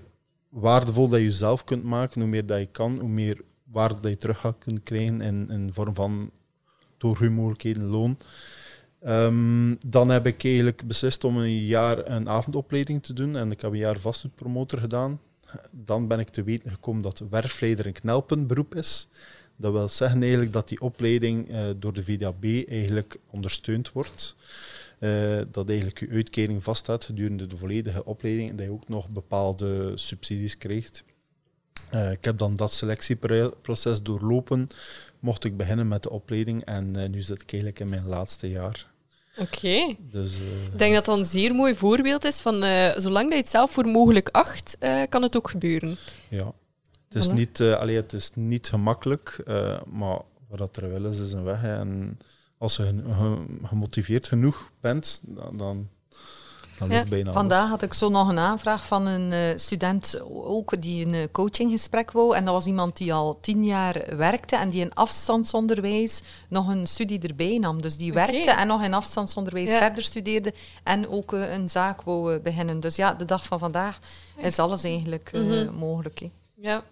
[0.50, 4.12] waardevol dat je jezelf kunt maken, hoe meer dat je kan, hoe meer waarde dat
[4.12, 6.32] je terug gaat kunnen krijgen in, in vorm van
[6.98, 8.18] doorgroeimogelijkheden, loon.
[9.00, 13.62] Ehm, dan heb ik eigenlijk beslist om een jaar een avondopleiding te doen en ik
[13.62, 15.20] heb een jaar vastgoedpromotor gedaan.
[15.72, 19.08] Dan ben ik te weten gekomen dat werfleider een knelpuntberoep is.
[19.56, 24.36] Dat wil zeggen eigenlijk dat die opleiding eh, door de VDAB eigenlijk ondersteund wordt.
[25.00, 29.10] Eh, dat eigenlijk je uitkering vaststaat gedurende de volledige opleiding en dat je ook nog
[29.10, 31.04] bepaalde subsidies krijgt.
[31.90, 34.68] Eh, ik heb dan dat selectieproces doorlopen,
[35.20, 38.50] mocht ik beginnen met de opleiding en eh, nu zit ik eigenlijk in mijn laatste
[38.50, 38.88] jaar.
[39.38, 39.96] Oké.
[40.00, 42.54] Dus, eh, Ik denk dat dat een zeer mooi voorbeeld is van
[42.98, 44.78] zolang dat je het zelf voor mogelijk acht,
[45.10, 45.96] kan het ook gebeuren.
[46.30, 46.54] ja.
[47.08, 47.34] Het is, Voilà.
[47.34, 49.44] niet, allee, het is niet gemakkelijk,
[49.92, 51.62] maar wat er wel is, is een weg.
[51.62, 51.76] hè.
[51.80, 52.20] En
[52.58, 53.04] als je
[53.64, 55.90] gemotiveerd genoeg bent, dan, dan,
[56.80, 57.04] dan Ja.
[57.10, 57.34] alles.
[57.34, 61.24] Vandaag had ik zo nog een aanvraag van een eh, student ook die een eh,
[61.32, 62.36] coachinggesprek wou.
[62.36, 66.88] En dat was iemand die al tien jaar werkte en die in afstandsonderwijs nog een
[66.88, 67.82] studie erbij nam.
[67.82, 69.78] Dus die werkte en nog in afstandsonderwijs Ja.
[69.80, 72.80] verder studeerde en ook eh, een zaak wou beginnen.
[72.80, 74.00] Dus ja, de dag van vandaag
[74.38, 75.74] is alles eigenlijk eh, Mhm.
[75.76, 76.22] mogelijk.
[76.56, 76.84] Ja.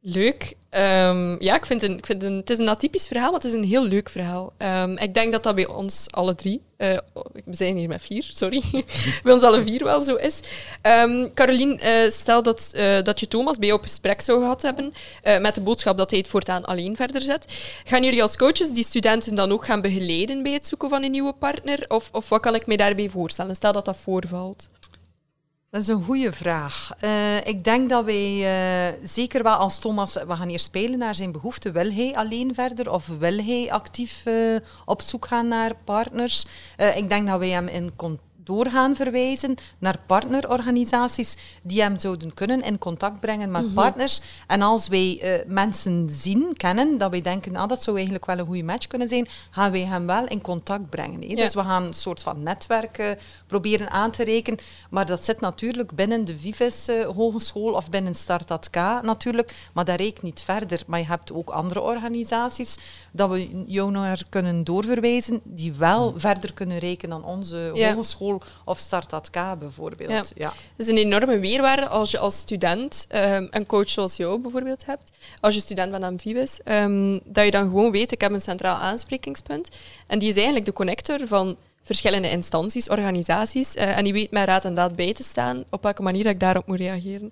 [0.00, 0.56] Leuk.
[0.70, 3.64] Ehm, ja, ik vind, ik vind het is een atypisch verhaal, maar het is een
[3.64, 4.52] heel leuk verhaal.
[4.56, 6.96] Ehm, ik denk dat dat bij ons alle drie, eh,
[7.44, 8.62] we zijn hier met vier, sorry,
[9.22, 10.40] bij ons alle vier wel zo is.
[10.82, 14.62] Ehm Carolien, eh, stel dat, eh, dat je Thomas bij jou op gesprek zou gehad
[14.62, 14.92] hebben
[15.40, 17.70] met de boodschap dat hij het voortaan alleen verder zet.
[17.84, 21.10] Gaan jullie als coaches die studenten dan ook gaan begeleiden bij het zoeken van een
[21.10, 21.84] nieuwe partner?
[21.88, 23.54] Of, of wat kan ik mij daarbij voorstellen?
[23.54, 24.68] Stel dat dat voorvalt.
[25.70, 26.90] Dat is een goede vraag.
[26.98, 31.14] Eh, ik denk dat wij eh, zeker wel als Thomas, we gaan hier spelen naar
[31.14, 31.70] zijn behoefte.
[31.72, 36.46] Wil hij alleen verder of wil hij actief eh, op zoek gaan naar partners?
[36.96, 42.34] Ik denk dat wij hem in con- door gaan verwijzen naar partnerorganisaties die hem zouden
[42.34, 44.20] kunnen in contact brengen met partners.
[44.46, 48.38] En als wij eh, mensen zien, kennen, dat wij denken, ah, dat zou eigenlijk wel
[48.38, 51.28] een goede match kunnen zijn, gaan wij hem wel in contact brengen.
[51.28, 51.34] Ja.
[51.36, 54.58] Dus we gaan een soort van netwerk proberen aan te rekenen.
[54.90, 59.54] Maar dat zit natuurlijk binnen de Vives eh, Hogeschool of binnen Startat K natuurlijk.
[59.72, 60.82] Maar dat reikt niet verder.
[60.86, 62.78] Maar je hebt ook andere organisaties
[63.12, 67.92] dat we jou naar kunnen doorverwijzen, die wel verder kunnen rekenen dan onze Ja.
[67.94, 70.10] hogeschool of Startat K bijvoorbeeld.
[70.10, 70.24] Ja.
[70.34, 70.46] Ja.
[70.46, 74.86] Het is een enorme meerwaarde als je als student ehm, een coach zoals jou bijvoorbeeld
[74.86, 75.10] hebt.
[75.40, 78.40] Als je student bent aan Vibes, ehm, dat je dan gewoon weet, ik heb een
[78.40, 79.68] centraal aansprekingspunt.
[80.06, 81.56] En die is eigenlijk de connector van
[81.88, 83.74] verschillende instanties, organisaties.
[83.74, 86.32] eh, en die weet met raad en daad bij te staan op welke manier dat
[86.32, 87.28] ik daarop moet reageren.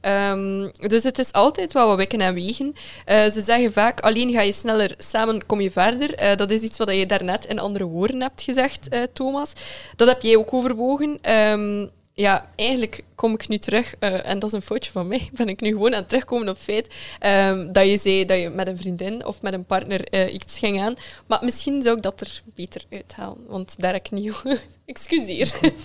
[0.00, 2.74] Ehm, dus het is altijd wel wat wikken en wegen.
[3.04, 6.14] Eh, ze zeggen vaak, alleen ga je sneller, samen kom je verder.
[6.14, 9.52] Eh, dat is iets wat je daarnet in andere woorden hebt gezegd, Thomas.
[9.96, 11.18] Dat heb jij ook overwogen.
[11.22, 11.86] Ehm,
[12.18, 15.48] ja, eigenlijk kom ik nu terug, eh, en dat is een foutje van mij, ben
[15.48, 18.48] ik nu gewoon aan het terugkomen op het feit ehm, dat je zei dat je
[18.48, 20.94] met een vriendin of met een partner eh, iets ging aan.
[21.26, 24.42] Maar misschien zou ik dat er beter uithalen, want daar heb ik niet...
[24.86, 25.52] Excuseer.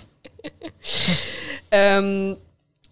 [1.70, 2.36] Ehm,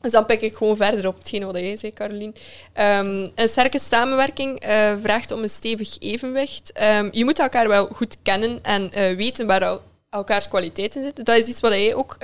[0.02, 2.34] dus dan pik ik gewoon verder op hetgene wat jij zei, Caroline.
[2.74, 6.72] Ehm, een sterke samenwerking eh, vraagt om een stevig evenwicht.
[7.12, 11.26] Je moet elkaar wel goed kennen en weten waar el- elkaars kwaliteiten zitten.
[11.26, 12.18] Dat is iets wat jij ook,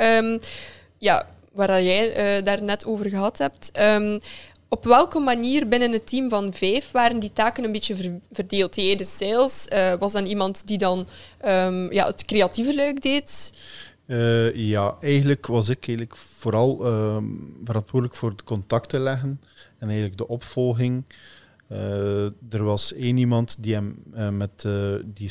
[0.97, 3.71] ja, waar jij eh, daar net over gehad hebt.
[3.71, 4.19] Ehm,
[4.69, 8.75] op welke manier binnen het team van vijf waren die taken een beetje ver- verdeeld?
[8.75, 11.07] Jij de sales, eh, was dan iemand die dan
[11.37, 13.53] ehm, ja, het creatieve luik deed?
[14.05, 17.25] Eh, ja, eigenlijk was ik eigenlijk vooral ehm,
[17.63, 19.41] verantwoordelijk voor het contact te leggen
[19.77, 21.03] en eigenlijk de opvolging.
[22.49, 24.03] Er was één iemand die, hem,
[24.37, 24.65] met,
[25.05, 25.29] die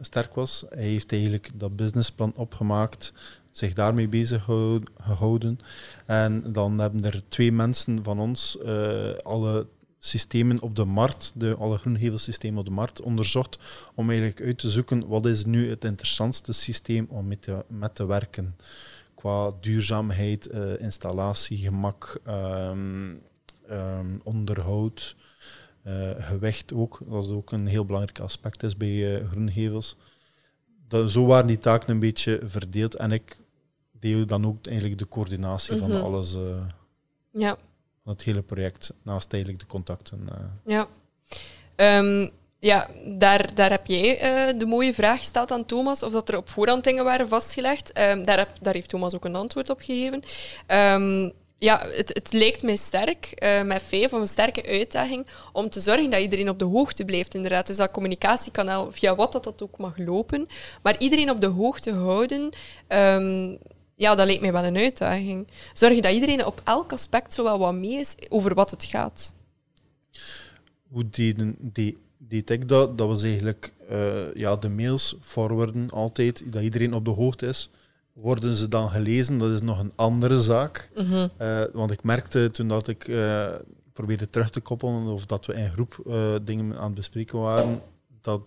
[0.00, 0.64] sterk was.
[0.68, 3.12] Hij heeft eigenlijk dat businessplan opgemaakt,
[3.60, 5.58] zich daarmee bezig gehou- gehouden.
[6.06, 9.66] En dan hebben er twee mensen van ons eh, alle
[9.98, 13.58] systemen op de markt, de, alle groengevelsystemen op de markt, onderzocht
[13.94, 17.94] om eigenlijk uit te zoeken wat is nu het interessantste systeem om mee te, met
[17.94, 18.56] te werken.
[19.14, 23.14] Qua duurzaamheid, eh, installatie, gemak, ehm,
[23.68, 25.16] ehm, onderhoud,
[25.82, 27.02] eh, gewicht ook.
[27.08, 29.96] Dat is ook een heel belangrijk aspect is bij eh, groengevels.
[31.06, 33.36] Zo waren die taken een beetje verdeeld en ik
[34.00, 35.90] deed dan ook eigenlijk de coördinatie Mhm.
[35.90, 36.40] van alles, eh,
[37.30, 37.56] Ja.
[38.04, 40.28] van het hele project, naast eigenlijk de contacten.
[40.32, 40.36] eh.
[40.64, 40.86] Ja,
[41.76, 46.28] Ehm, ja daar, daar heb jij eh, de mooie vraag gesteld aan Thomas, of dat
[46.28, 47.92] er op voorhand dingen waren vastgelegd.
[47.92, 50.22] Ehm, daar, heb, daar heeft Thomas ook een antwoord op gegeven.
[50.66, 55.80] Ehm, ja, het, het lijkt mij sterk, eh, met of een sterke uitdaging, om te
[55.80, 57.66] zorgen dat iedereen op de hoogte blijft, inderdaad.
[57.66, 60.48] Dus dat communicatiekanaal, via wat dat, dat ook mag lopen,
[60.82, 62.50] maar iedereen op de hoogte houden,
[64.00, 65.46] ja, dat lijkt mij wel een uitdaging.
[65.74, 69.32] Zorgen dat iedereen op elk aspect zo wel wat mee is over wat het gaat.
[70.88, 72.98] hoe deden, de, deed ik dat?
[72.98, 77.70] Dat was eigenlijk eh, ja, de mails forwarden altijd, dat iedereen op de hoogte is.
[78.12, 79.38] Worden ze dan gelezen?
[79.38, 80.90] Dat is nog een andere zaak.
[80.96, 81.28] Mhm.
[81.36, 83.54] Eh, want ik merkte toen dat ik eh,
[83.92, 86.02] probeerde terug te koppelen of dat we in groep
[86.42, 87.82] dingen aan het bespreken waren,
[88.20, 88.40] dat,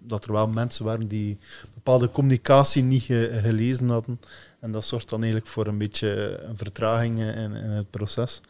[0.00, 1.38] dat er wel mensen waren die
[1.74, 4.20] bepaalde communicatie niet ge- gelezen hadden.
[4.60, 8.40] En dat zorgt dan eigenlijk voor een beetje een vertraging in, in het proces.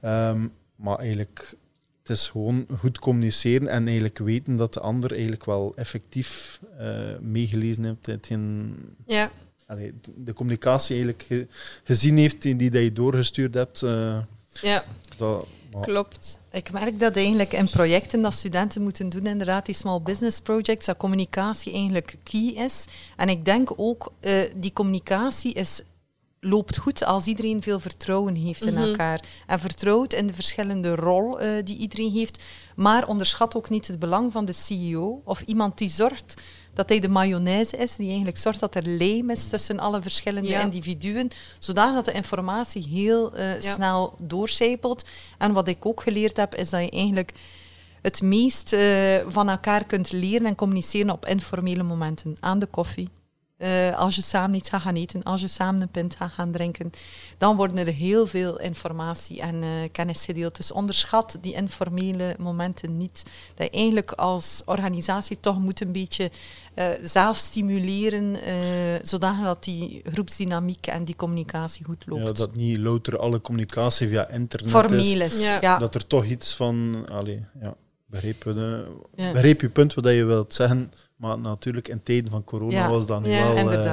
[0.00, 1.54] Ehm, maar eigenlijk,
[2.02, 6.88] het is gewoon goed communiceren en eigenlijk weten dat de ander eigenlijk wel effectief eh,
[7.20, 8.06] meegelezen heeft.
[8.06, 8.74] Hetgeen,
[9.04, 9.30] Ja.
[9.66, 11.46] allee, de- communicatie eigenlijk ge-
[11.84, 13.82] gezien heeft die, die dat je doorgestuurd hebt.
[13.82, 14.18] eh,
[14.62, 14.84] Ja,
[15.16, 16.38] dat, maar- klopt.
[16.50, 20.86] Ik merk dat eigenlijk in projecten dat studenten moeten doen, inderdaad, die small business projects,
[20.86, 22.84] dat communicatie eigenlijk key is.
[23.16, 25.82] En ik denk ook, eh die communicatie is,
[26.40, 28.82] loopt goed als iedereen veel vertrouwen heeft in Mhm.
[28.82, 29.24] elkaar.
[29.46, 32.42] En vertrouwt in de verschillende rol eh, die iedereen heeft.
[32.76, 36.42] Maar onderschat ook niet het belang van de CEO of iemand die zorgt
[36.74, 40.48] dat hij de mayonaise is, die eigenlijk zorgt dat er lijm is tussen alle verschillende
[40.48, 40.60] Ja.
[40.60, 43.72] individuen, zodat de informatie heel eh, Ja.
[43.72, 45.04] snel doorcijpelt.
[45.38, 47.32] En wat ik ook geleerd heb, is dat je eigenlijk
[48.02, 52.34] het meest eh, van elkaar kunt leren en communiceren op informele momenten.
[52.40, 53.08] Aan de koffie.
[53.60, 56.50] Eh, als je samen iets gaat gaan eten, als je samen een pint gaat gaan
[56.52, 56.90] drinken,
[57.38, 60.56] dan worden er heel veel informatie en eh, kennis gedeeld.
[60.56, 63.22] Dus onderschat die informele momenten niet.
[63.54, 66.30] Dat je eigenlijk als organisatie toch moet een beetje
[66.74, 68.54] eh, zelf stimuleren, eh,
[69.02, 72.22] zodat die groepsdynamiek en die communicatie goed loopt.
[72.24, 74.72] ja, dat niet louter alle communicatie via internet is.
[74.72, 75.40] Formeel is.
[75.40, 75.58] Ja.
[75.60, 75.78] Ja.
[75.78, 77.06] Dat er toch iets van...
[77.10, 77.74] Allee, ja,
[78.06, 79.32] begreep, je de, Ja.
[79.32, 80.92] begreep je punt wat je wilt zeggen.
[81.20, 82.88] Maar natuurlijk, in tijden van corona Ja.
[82.90, 83.84] was dat nu Ja, wel eh.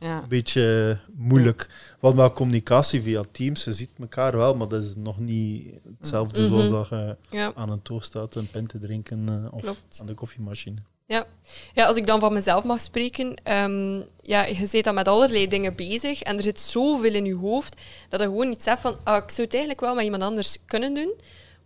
[0.00, 0.22] Ja.
[0.22, 1.68] een beetje moeilijk.
[2.00, 5.66] Want wel communicatie via Teams, je ziet elkaar wel, maar dat is nog niet
[5.98, 6.48] hetzelfde Mhm.
[6.48, 9.98] zoals dat je aan een toast staat, een pen te drinken eh, of Klopt.
[10.00, 10.76] aan de koffiemachine.
[11.06, 11.26] ja.
[11.74, 15.48] ja, als ik dan van mezelf mag spreken, ehm, ja, je bent dan met allerlei
[15.48, 17.76] dingen bezig en er zit zoveel in je hoofd
[18.08, 20.58] dat je gewoon niet zegt van, ah, ik zou het eigenlijk wel met iemand anders
[20.66, 21.14] kunnen doen.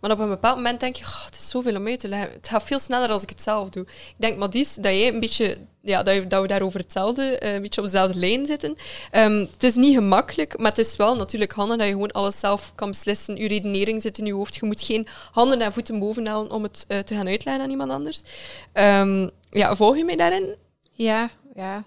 [0.01, 2.31] Maar op een bepaald moment denk je, "Oh, het is zoveel om uit te leggen.
[2.31, 3.83] Het gaat veel sneller als ik het zelf doe.
[3.83, 7.53] Ik denk, Madies, dat jij een beetje, ja, dat, dat we daar over hetzelfde, eh,
[7.53, 8.75] een beetje op dezelfde lijn zitten.
[9.11, 12.39] Ehm, het is niet gemakkelijk, maar het is wel natuurlijk handig dat je gewoon alles
[12.39, 13.35] zelf kan beslissen.
[13.35, 14.55] Je redenering zit in je hoofd.
[14.55, 17.91] Je moet geen handen en voeten bovenhalen om het eh, te gaan uitleggen aan iemand
[17.91, 18.21] anders.
[18.73, 20.55] Ehm, ja, volg je mij daarin?
[20.91, 21.83] Ja, ja.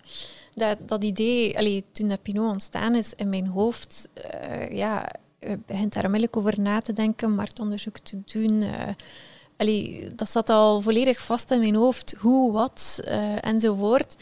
[0.54, 5.08] dat, dat idee, allee, toen dat Pinot ontstaan is in mijn hoofd, uh, ja,
[5.66, 8.62] begint daar onmiddellijk over na te denken, marktonderzoek te doen.
[8.62, 8.88] Uh,
[9.56, 14.16] allee, dat zat al volledig vast in mijn hoofd, hoe, wat uh, enzovoort.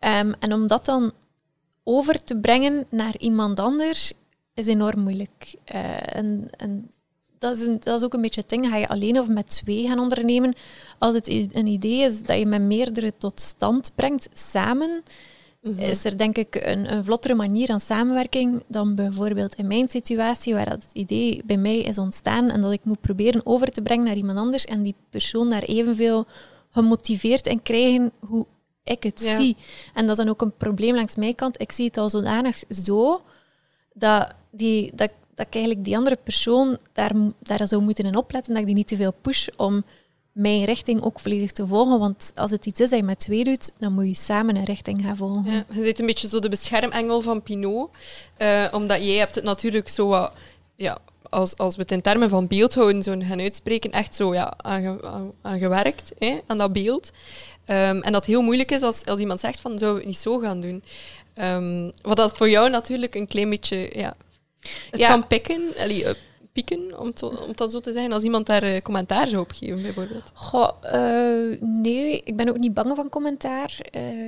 [0.00, 1.12] Um, en om dat dan
[1.84, 4.12] over te brengen naar iemand anders
[4.54, 5.54] is enorm moeilijk.
[5.64, 6.90] En, en
[7.38, 8.66] dat, is een, dat is ook een beetje het ding.
[8.66, 10.54] Ga je alleen of met twee gaan ondernemen?
[10.98, 15.02] Als het een idee is dat je met meerdere tot stand brengt samen,
[15.70, 15.80] mhm.
[15.80, 20.54] is er denk ik een, een vlottere manier aan samenwerking dan bijvoorbeeld in mijn situatie,
[20.54, 23.82] waar dat het idee bij mij is ontstaan en dat ik moet proberen over te
[23.82, 26.26] brengen naar iemand anders en die persoon daar evenveel
[26.70, 28.46] gemotiveerd in krijgen hoe
[28.84, 29.56] ik het zie.
[29.94, 31.60] En dat is dan ook een probleem langs mijn kant.
[31.60, 33.22] Ik zie het al zodanig zo
[33.92, 38.52] dat, die, dat, dat ik eigenlijk die andere persoon daar, daar zou moeten in opletten,
[38.52, 39.84] dat ik die niet te veel push om
[40.38, 41.98] mijn richting ook volledig te volgen.
[41.98, 44.64] Want als het iets is dat je met twee doet, dan moet je samen een
[44.64, 45.52] richting gaan volgen.
[45.52, 47.90] Ja, je zit een beetje zo de beschermengel van Pinot.
[48.38, 50.32] Uh, omdat jij hebt het natuurlijk zo wat...
[50.76, 50.98] Ja,
[51.30, 55.04] als, als we het in termen van beeldhouden zo gaan uitspreken, echt zo ja, aan,
[55.04, 57.10] aan, aan gewerkt, hè, aan dat beeld.
[57.66, 60.18] Um, en dat heel moeilijk is als, als iemand zegt van, zou we het niet
[60.18, 60.82] zo gaan doen?
[61.34, 63.90] Um, wat dat voor jou natuurlijk een klein beetje...
[63.92, 64.16] Ja,
[64.90, 66.10] het kan pikken, allee, uh,
[66.64, 69.82] pieken, om, om dat zo te zeggen, als iemand daar uh, commentaar zou op geven,
[69.82, 70.30] bijvoorbeeld.
[70.34, 73.78] Goh, uh, nee, ik ben ook niet bang van commentaar.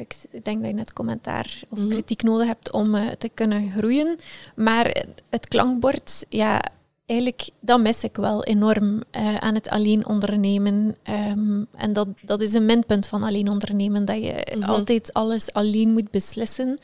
[0.00, 1.88] Ik, ik, denk dat je net commentaar of mm -hmm.
[1.88, 4.18] kritiek nodig hebt om te kunnen groeien.
[4.54, 6.62] Maar het klankbord, ja,
[7.10, 10.96] eigenlijk, dat mis ik wel enorm uh, aan het alleen ondernemen.
[11.10, 14.70] Um, en dat, dat is een minpunt van alleen ondernemen, dat je mm -hmm.
[14.70, 16.78] altijd alles alleen moet beslissen,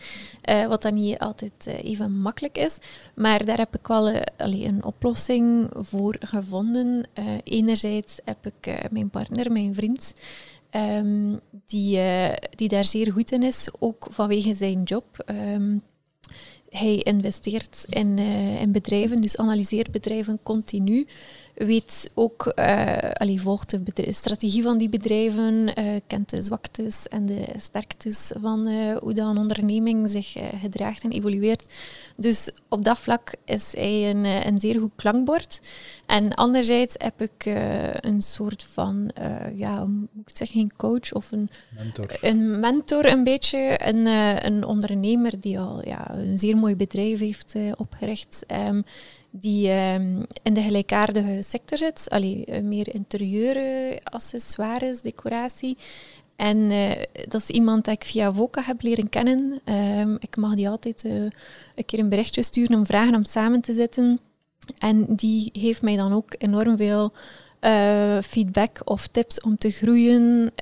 [0.51, 2.79] uh, wat dan niet altijd uh, even makkelijk is.
[3.15, 7.09] Maar daar heb ik wel allee, een oplossing voor gevonden.
[7.43, 10.15] enerzijds heb ik mijn partner, mijn vriend,
[10.71, 12.01] um, die,
[12.51, 15.05] die daar zeer goed in is, ook vanwege zijn job.
[15.55, 15.83] Um,
[16.69, 21.07] hij investeert in, uh, in bedrijven, dus analyseert bedrijven continu.
[21.57, 27.27] Weet ook, uh, allee, volgt de strategie van die bedrijven, uh, kent de zwaktes en
[27.27, 31.73] de sterktes van hoe dat een onderneming zich gedraagt en evolueert.
[32.17, 35.61] Dus op dat vlak is hij een, een zeer goed klankbord.
[36.07, 37.47] En anderzijds heb ik
[38.01, 39.11] een soort van,
[39.55, 43.81] ja, hoe moet ik zeggen, geen coach of een mentor, een, mentor, een beetje.
[43.85, 44.07] Een,
[44.47, 48.45] een ondernemer die al ja, een zeer mooi bedrijf heeft opgericht.
[48.69, 48.85] Um,
[49.41, 52.07] die um, in de gelijkaardige sector zit.
[52.11, 55.77] Allee, meer interieuren, accessoires, decoratie.
[56.37, 56.91] En uh,
[57.29, 59.61] dat is iemand dat ik via Voca heb leren kennen.
[59.65, 61.13] Um, ik mag die altijd uh,
[61.75, 64.19] een keer een berichtje sturen om vragen om samen te zitten.
[64.79, 67.13] En die heeft mij dan ook enorm veel
[67.61, 70.53] uh, feedback of tips om te groeien.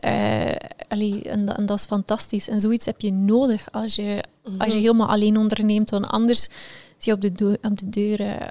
[0.88, 2.48] Allee, en, en, dat is fantastisch.
[2.48, 4.82] En zoiets heb je nodig als je, als je mhm.
[4.82, 5.90] helemaal alleen onderneemt.
[5.90, 6.48] Want anders
[6.98, 8.46] zie je op de, op de deur, uh,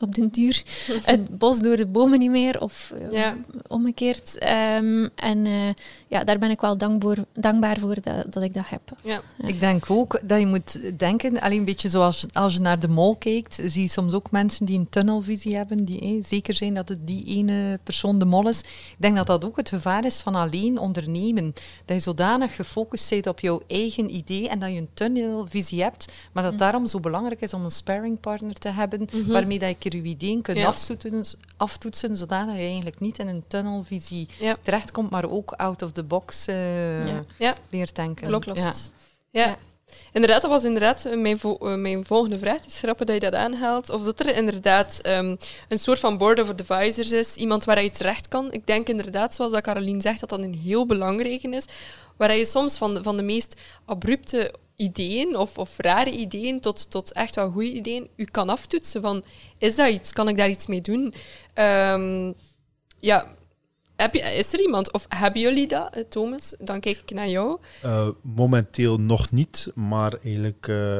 [0.00, 0.62] op den duur,
[1.04, 3.36] het bos door de bomen niet meer, of ja.
[3.68, 4.38] omgekeerd.
[4.74, 5.68] Um, en uh,
[6.06, 8.80] ja, daar ben ik wel dankbaar, dankbaar voor dat, dat ik dat heb.
[9.02, 9.20] Ja.
[9.46, 12.88] Ik denk ook dat je moet denken, alleen een beetje zoals als je naar de
[12.88, 16.74] mol kijkt, zie je soms ook mensen die een tunnelvisie hebben, die eh, zeker zijn
[16.74, 18.60] dat het die ene persoon de mol is.
[18.60, 21.52] Ik denk dat dat ook het gevaar is van alleen ondernemen.
[21.84, 26.12] Dat je zodanig gefocust bent op jouw eigen idee en dat je een tunnelvisie hebt,
[26.32, 26.58] maar dat mm.
[26.58, 29.32] daarom zo belangrijk is om een sparringpartner te hebben, mm -hmm.
[29.32, 30.66] waarmee dat je je ideeën kunt ja.
[30.66, 34.56] aftoetsen, aftoetsen, zodat je eigenlijk niet in een tunnelvisie ja.
[34.62, 36.54] terechtkomt, maar ook out of the box uh,
[37.70, 38.26] leert denken.
[38.26, 38.92] Kloklost.
[39.30, 39.44] Ja.
[39.44, 39.58] ja.
[40.12, 42.56] Inderdaad, dat was inderdaad mijn, vo mijn volgende vraag.
[42.56, 43.90] Het is grappig dat je dat aanhaalt.
[43.90, 45.36] Of dat er inderdaad um,
[45.68, 48.52] een soort van board of advisors is, iemand waar je terecht kan.
[48.52, 51.64] Ik denk inderdaad, zoals dat Caroline zegt, dat dat een heel belangrijke is.
[52.16, 56.90] Waar je soms van de, van de meest abrupte ideeën of, of rare ideeën tot,
[56.90, 59.24] tot echt wel goede ideeën u kan aftoetsen van
[59.58, 61.14] is dat iets, kan ik daar iets mee doen?
[61.54, 62.34] Um,
[62.98, 63.26] ja,
[63.96, 66.54] heb je, is er iemand of hebben jullie dat, eh, Thomas?
[66.58, 67.58] Dan kijk ik naar jou.
[67.84, 70.98] Uh, momenteel nog niet, maar eigenlijk uh,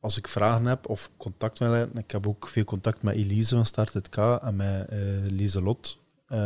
[0.00, 3.54] als ik vragen heb of contact wil hebben, ik heb ook veel contact met Elise
[3.54, 4.98] van Start het K en met uh,
[5.30, 5.98] Lieselot.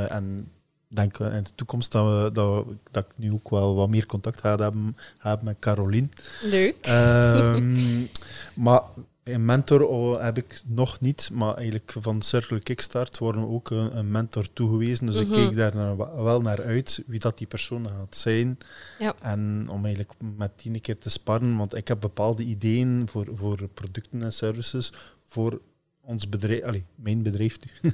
[0.08, 0.52] en
[0.88, 4.40] denk in de toekomst dat, we, dat, dat ik nu ook wel wat meer contact
[4.40, 4.96] ga hebben,
[5.42, 6.08] met Caroline.
[6.42, 6.86] Leuk.
[6.86, 8.08] Um,
[8.64, 8.82] maar
[9.24, 13.70] een mentor oh, heb ik nog niet, maar eigenlijk van Circle Kickstart worden we ook
[13.70, 15.06] een, mentor toegewezen.
[15.06, 15.32] Dus mm -hmm.
[15.32, 15.48] ik mhm.
[15.48, 18.58] keek daar naar, wel naar uit wie dat die persoon gaat zijn.
[18.98, 19.14] Ja.
[19.20, 23.26] En om eigenlijk met die een keer te sparren, want ik heb bepaalde ideeën voor,
[23.34, 24.92] voor producten en services
[25.26, 25.60] voor
[26.00, 27.90] ons bedrijf, allez, mijn bedrijf nu.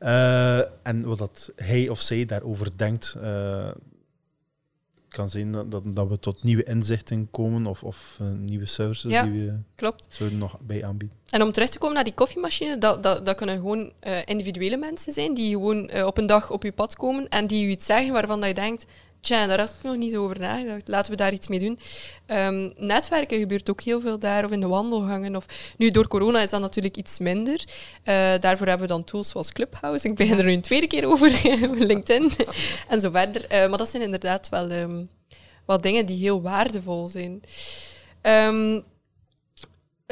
[0.00, 0.58] uh,
[0.88, 3.70] en wat dat hij of zij daarover denkt, uh,
[5.12, 9.10] kan zijn dat, dat, dat we tot nieuwe inzichten komen of, of uh, nieuwe services
[9.12, 9.22] Ja.
[9.22, 10.06] die we Klopt.
[10.10, 11.16] zouden nog bij aanbieden.
[11.30, 14.76] En om terug te komen naar die koffiemachine, dat, dat, dat kunnen gewoon eh, individuele
[14.76, 17.70] mensen zijn die gewoon eh, op een dag op je pad komen en die je
[17.70, 18.86] iets zeggen waarvan dat je denkt,
[19.22, 21.78] tja, daar had ik nog niet zo over nagedacht, laten we daar iets mee doen.
[22.26, 25.36] Ehm, netwerken gebeurt ook heel veel daar, of in de wandelgangen.
[25.36, 25.46] Of...
[25.76, 27.64] Nu, door corona is dat natuurlijk iets minder.
[28.02, 30.08] Eh, daarvoor hebben we dan tools zoals Clubhouse.
[30.08, 31.40] Ik begin er nu een tweede keer over,
[31.88, 32.30] LinkedIn
[32.88, 33.46] en zo verder.
[33.46, 35.04] Eh, maar dat zijn inderdaad wel, ehm,
[35.66, 37.40] wel dingen die heel waardevol zijn.
[38.20, 38.80] Ehm,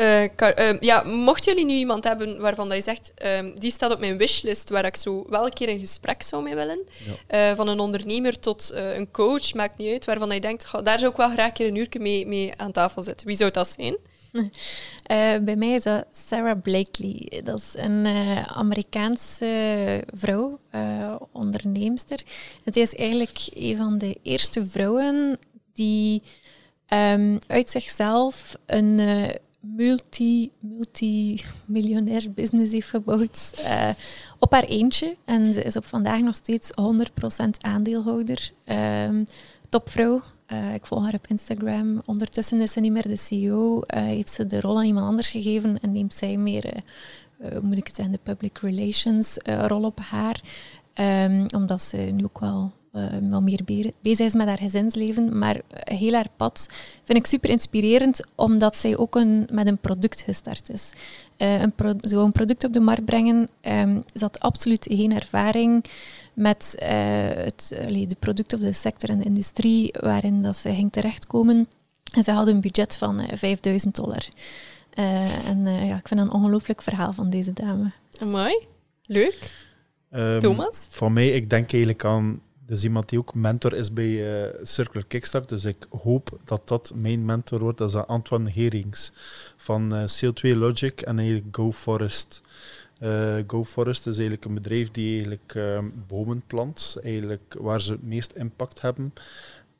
[0.00, 3.92] eh, ehm, ja, mochten jullie nu iemand hebben waarvan dat je zegt, ehm, die staat
[3.92, 6.78] op mijn wishlist, waar ik zo wel een keer een gesprek zou mee willen,
[7.26, 10.66] Eh, van een ondernemer tot eh, een coach, maakt niet uit, waarvan dat je denkt,
[10.66, 13.26] "Goh, daar zou ik wel graag een keer een uurtje mee, mee aan tafel zitten.
[13.26, 13.96] Wie zou dat zijn?
[15.02, 17.40] Eh, bij mij is dat Sarah Blakely.
[17.44, 22.20] Dat is een eh, Amerikaanse vrouw, eh onderneemster.
[22.64, 25.38] En zij is eigenlijk een van de eerste vrouwen
[25.74, 26.22] die
[26.86, 29.28] ehm, uit zichzelf een eh,
[29.60, 33.88] multi, multi-miljonair business heeft gebouwd eh,
[34.38, 35.16] op haar eentje.
[35.24, 38.52] En ze is op vandaag nog steeds 100% aandeelhouder.
[38.64, 39.24] Ehm,
[39.68, 40.22] topvrouw.
[40.46, 42.02] Eh, ik volg haar op Instagram.
[42.04, 43.80] Ondertussen is ze niet meer de CEO.
[43.80, 46.82] eh, heeft ze de rol aan iemand anders gegeven en neemt zij meer,
[47.62, 50.40] moet ik het zeggen, de public relations rol op haar.
[50.94, 55.38] Ehm, omdat ze nu ook wel, eh, wel meer be- bezig is met haar gezinsleven.
[55.38, 56.66] Maar eh, heel haar pad
[57.04, 60.92] vind ik super inspirerend, omdat zij ook een, met een product gestart is.
[61.36, 63.48] Eh, een pro- ze wou een product op de markt brengen.
[63.60, 65.84] ehm, ze had absoluut geen ervaring
[66.34, 66.90] met eh,
[67.34, 71.68] het, allee, de product of de sector en de industrie waarin dat ze ging terechtkomen.
[72.14, 74.28] En ze had een budget van eh, 5000 dollar.
[74.90, 77.92] Eh, en eh, ja, ik vind dat een ongelooflijk verhaal van deze dame.
[78.24, 78.66] Mooi.
[79.02, 79.50] Leuk.
[80.10, 80.86] Ehm, Thomas?
[80.88, 82.40] Voor mij, ik denk eigenlijk aan...
[82.70, 85.48] Dus iemand die ook mentor is bij eh, Circular Kickstart.
[85.48, 87.78] Dus ik hoop dat dat mijn mentor wordt.
[87.78, 89.12] Dat is Antoine Herings
[89.56, 92.42] van eh, CO2 Logic en eigenlijk GoForest.
[92.98, 98.02] Eh GoForest is eigenlijk een bedrijf die eigenlijk ehm, bomen plant, eigenlijk waar ze het
[98.02, 99.12] meest impact hebben.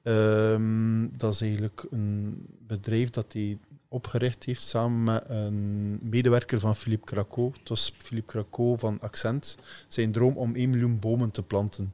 [0.03, 6.77] Ehm, dat is eigenlijk een bedrijf dat hij opgericht heeft samen met een medewerker van
[6.77, 7.53] Philippe Craco.
[7.59, 9.57] Het was Philippe Craco van Accent.
[9.89, 11.93] Zijn droom om 1 miljoen bomen te planten.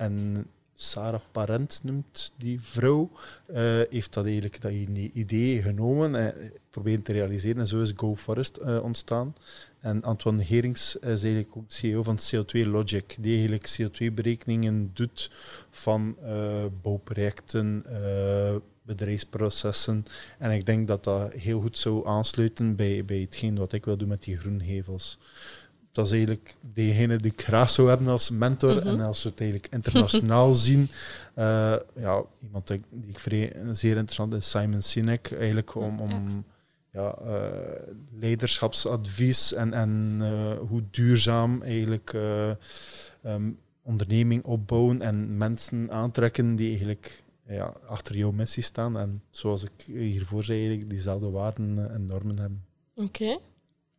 [0.00, 3.10] En Sarah Parent noemt die vrouw,
[3.46, 4.72] eh, heeft dat eigenlijk dat
[5.12, 7.58] idee genomen en proberen te realiseren.
[7.58, 9.34] En zo is GoForest eh ontstaan.
[9.80, 15.30] En Antoine Herings is eigenlijk ook CEO van CO2 Logic, die eigenlijk CO2-berekeningen doet
[15.70, 20.04] van eh, bouwprojecten, eh, bedrijfsprocessen.
[20.38, 23.96] En ik denk dat dat heel goed zou aansluiten bij, bij hetgeen wat ik wil
[23.96, 25.18] doen met die groengevels.
[25.92, 28.76] Dat is eigenlijk degene die ik graag zou hebben als mentor.
[28.76, 28.86] Mhm.
[28.86, 30.88] En als we het eigenlijk internationaal zien,
[31.34, 36.44] eh, ja, iemand die ik vrij, zeer interessant is, Simon Sinek, eigenlijk om, om
[36.92, 42.50] ja, eh, leiderschapsadvies en, en eh, hoe duurzaam eigenlijk eh,
[43.22, 43.50] ehm,
[43.82, 49.70] onderneming opbouwen en mensen aantrekken die eigenlijk ja, achter jouw missie staan en zoals ik
[49.86, 52.64] hiervoor zei, eigenlijk diezelfde waarden en normen hebben.
[52.94, 53.38] Oké.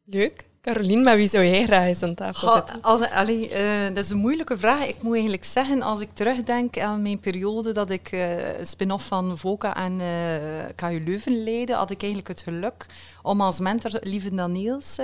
[0.06, 0.50] Leuk.
[0.62, 2.82] Caroline, met wie zou jij graag eens aan tafel Goh, zitten?
[2.82, 4.88] als, allee, eh, dat is een moeilijke vraag.
[4.88, 9.08] Ik moet eigenlijk zeggen, als ik terugdenk aan mijn periode dat ik eh, een spin-off
[9.08, 10.08] van VOCA en eh
[10.76, 12.86] KU Leuven leidde, had ik eigenlijk het geluk
[13.22, 14.96] om als mentor Lieve Daniels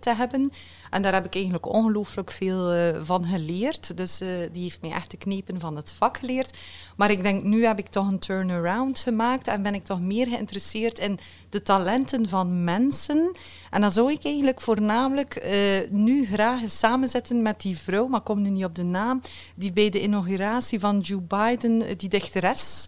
[0.00, 0.52] te hebben.
[0.90, 3.96] En daar heb ik eigenlijk ongelooflijk veel van geleerd.
[3.96, 4.18] Dus
[4.52, 6.58] die heeft mij echt de knepen van het vak geleerd.
[6.96, 10.26] Maar ik denk, nu heb ik toch een turnaround gemaakt en ben ik toch meer
[10.26, 11.18] geïnteresseerd in
[11.50, 13.36] de talenten van mensen.
[13.70, 18.42] En dan zou ik eigenlijk voornamelijk eh, nu graag samenzetten met die vrouw, maar kom
[18.42, 19.20] nu niet op de naam,
[19.54, 22.86] die bij de inauguratie van Joe Biden, eh, die dichteres,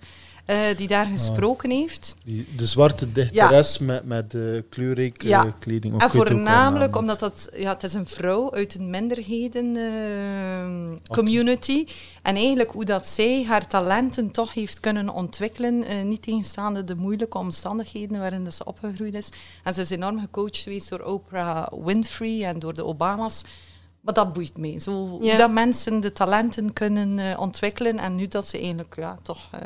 [0.49, 2.14] eh, die daar gesproken heeft.
[2.24, 5.55] Die, de zwarte dichteres met, met de kleurrijke Ja.
[5.59, 5.94] kleding.
[5.94, 11.84] Of En voornamelijk omdat dat, ja, het is een vrouw uit een minderheden eh, community.
[12.22, 16.94] En eigenlijk hoe dat zij haar talenten toch heeft kunnen ontwikkelen, eh, niet tegenstaande de
[16.96, 19.28] moeilijke omstandigheden waarin dat ze opgegroeid is.
[19.64, 23.42] En ze is enorm gecoacht geweest door Oprah Winfrey en door de Obama's.
[24.01, 24.78] Maar dat boeit me.
[24.80, 25.28] Zo, Ja.
[25.28, 29.49] Hoe dat mensen de talenten kunnen eh, ontwikkelen en nu dat ze eigenlijk ja, toch
[29.53, 29.61] eh,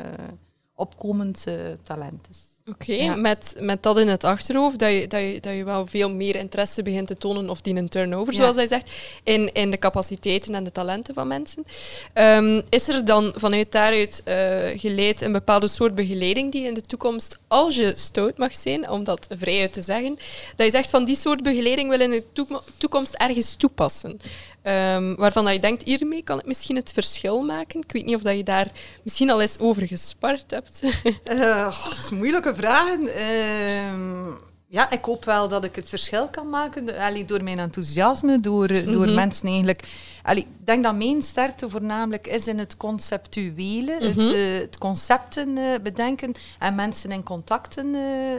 [0.75, 1.53] opkomend eh,
[1.83, 2.37] talent is.
[2.69, 3.15] Oké, Ja.
[3.15, 6.35] met, met dat in het achterhoofd, dat je, dat, je, dat je wel veel meer
[6.35, 8.39] interesse begint te tonen, of die een turnover, Ja.
[8.39, 8.91] zoals hij zegt,
[9.23, 11.65] in, in de capaciteiten en de talenten van mensen.
[12.13, 16.81] Ehm, is er dan vanuit daaruit eh, geleid een bepaalde soort begeleiding die in de
[16.81, 20.17] toekomst, als je stout mag zijn, om dat vrij uit te zeggen,
[20.55, 24.19] dat je zegt van die soort begeleiding wil in de toek- toekomst ergens toepassen?
[24.63, 27.81] Ehm, waarvan dat je denkt, hiermee kan ik misschien het verschil maken?
[27.81, 28.71] Ik weet niet of dat je daar
[29.03, 30.81] misschien al eens over gespart hebt.
[31.33, 31.77] Uh,
[32.11, 33.15] moeilijke vragen.
[33.15, 34.31] Ehm,
[34.67, 36.97] ja, ik hoop wel dat ik het verschil kan maken.
[36.97, 39.15] Allee, door mijn enthousiasme, door, mm door mhm.
[39.15, 39.83] mensen eigenlijk.
[40.23, 45.57] Allee, ik denk dat mijn sterkte voornamelijk is in het conceptuele, het, uh, het, concepten
[45.57, 47.91] uh, bedenken en mensen in contacten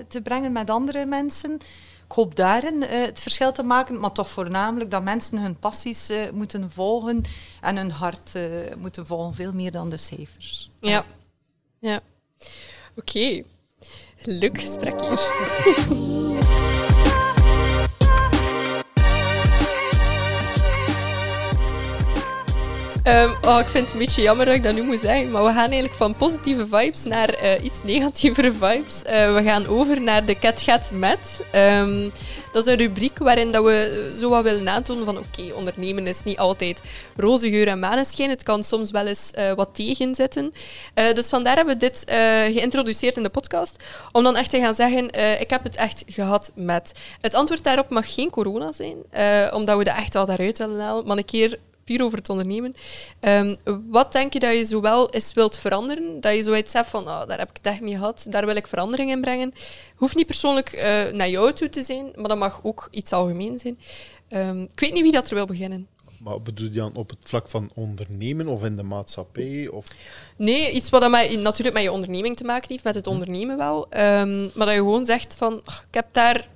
[0.09, 1.61] te brengen met andere mensen.
[2.15, 6.71] Ik hoop daarin het verschil te maken, maar toch voornamelijk dat mensen hun passies moeten
[6.71, 7.23] volgen
[7.61, 8.33] en hun hart
[8.79, 10.71] moeten volgen, veel meer dan de cijfers.
[10.81, 11.05] Ja,
[11.79, 12.01] ja.
[12.97, 13.19] Oké.
[13.19, 13.45] Okay.
[14.23, 16.63] Leuk gesprek hier.
[23.07, 25.45] Um, oh, ik vind het een beetje jammer dat ik dat nu moet zeggen, maar
[25.45, 29.03] we gaan eigenlijk van positieve vibes naar uh, iets negatievere vibes.
[29.07, 31.47] Uh, we gaan over naar de Cat Met.
[31.55, 32.13] Um,
[32.53, 36.23] dat is een rubriek waarin dat we zo wat willen aantonen van oké, ondernemen is
[36.23, 36.83] niet altijd
[37.17, 38.31] roze geur en maneschijn.
[38.31, 40.53] Het kan soms wel eens uh, wat tegenzitten.
[40.95, 42.03] dus vandaar hebben we dit
[42.55, 43.83] geïntroduceerd in de podcast,
[44.13, 46.93] om dan echt te gaan zeggen, ik heb het echt gehad met.
[47.21, 48.97] Het antwoord daarop mag geen corona zijn,
[49.53, 51.07] omdat we dat echt wel daaruit willen halen.
[51.07, 52.75] Maar een keer puur over het ondernemen.
[53.21, 53.57] Um,
[53.91, 57.27] wat denk je dat je zowel eens wilt veranderen, dat je zoiets zegt van, oh,
[57.27, 59.53] daar heb ik het echt niet gehad, daar wil ik verandering in brengen.
[59.97, 63.59] Hoeft niet persoonlijk uh, naar jou toe te zijn, maar dat mag ook iets algemeen
[63.59, 63.79] zijn.
[64.29, 65.89] Um, ik weet niet wie dat er wil beginnen.
[66.19, 69.69] Maar bedoel je dan op het vlak van ondernemen of in de maatschappij?
[69.69, 69.87] Of?
[70.37, 73.11] Nee, iets wat met, natuurlijk met je onderneming te maken heeft, met het hm.
[73.11, 73.87] ondernemen wel.
[73.91, 76.49] Um, maar dat je gewoon zegt van, ik heb daar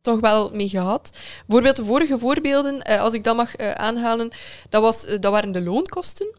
[0.00, 1.10] toch wel mee gehad.
[1.46, 4.30] Bijvoorbeeld de vorige voorbeelden, eh, als ik dat mag uh, aanhalen,
[4.68, 6.38] dat, was, uh, dat waren de loonkosten.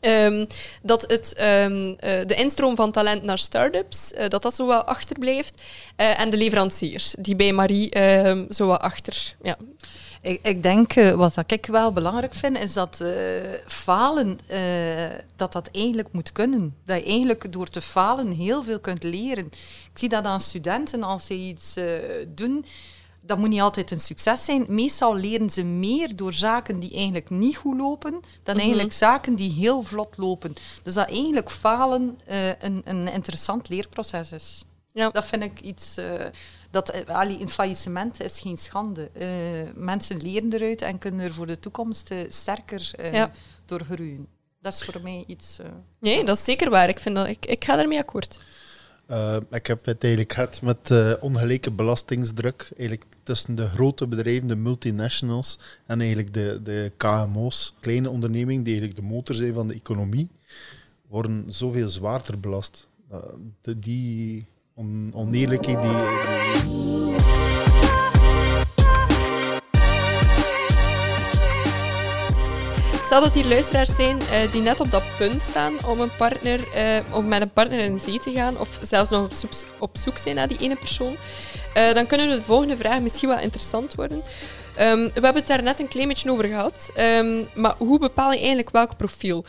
[0.00, 0.46] Um,
[0.82, 1.96] dat het, um,
[2.26, 5.62] de instroom van talent naar start-ups, dat dat zo wat achterblijft.
[5.96, 9.34] en de leveranciers, die bij Marie ehm, zo wat achter.
[9.42, 9.56] Ja.
[10.26, 13.10] Ik, ik denk, uh, wat ik wel belangrijk vind, is dat uh,
[13.66, 16.74] falen, uh, dat dat eigenlijk moet kunnen.
[16.84, 19.44] Dat je eigenlijk door te falen heel veel kunt leren.
[19.92, 21.74] Ik zie dat aan studenten, als ze iets
[22.28, 22.64] doen,
[23.20, 24.64] dat moet niet altijd een succes zijn.
[24.68, 28.12] Meestal leren ze meer door zaken die eigenlijk niet goed lopen,
[28.42, 28.64] dan mhm.
[28.64, 30.54] eigenlijk zaken die heel vlot lopen.
[30.82, 32.18] Dus dat eigenlijk falen
[32.58, 34.64] een, een interessant leerproces is.
[34.92, 35.10] Ja.
[35.10, 35.98] Dat vind ik iets
[36.76, 39.10] dat uh, een faillissement is geen schande.
[39.14, 39.26] Uh,
[39.74, 43.30] mensen leren eruit en kunnen er voor de toekomst uh, sterker ja.
[43.64, 44.26] door groeien.
[44.60, 45.58] Dat is voor mij iets.
[45.98, 46.88] nee, dat is zeker waar.
[46.88, 48.40] Ik, vind dat, ik, ik ga ermee akkoord.
[49.50, 55.58] ik heb het eigenlijk gehad met ongelijke belastingsdruk eigenlijk tussen de grote bedrijven, de multinationals,
[55.86, 60.28] en eigenlijk de, de KMO's, kleine ondernemingen, die eigenlijk de motor zijn van de economie,
[61.08, 62.88] worden zoveel zwaarder belast.
[63.60, 64.46] De, die
[64.76, 65.90] on, oneerlijkheid die,
[73.04, 76.60] Stel dat hier luisteraars zijn uh, die net op dat punt staan om, een partner,
[76.76, 79.30] uh, om met een partner in zee te gaan, of zelfs nog
[79.78, 81.16] op zoek, zijn naar die ene persoon,
[81.76, 84.22] uh, dan kunnen de volgende vraag misschien wel interessant worden.
[84.80, 88.30] Um, we hebben het daar net een klein beetje over gehad, um, maar hoe bepaal
[88.30, 89.44] je eigenlijk welk profiel?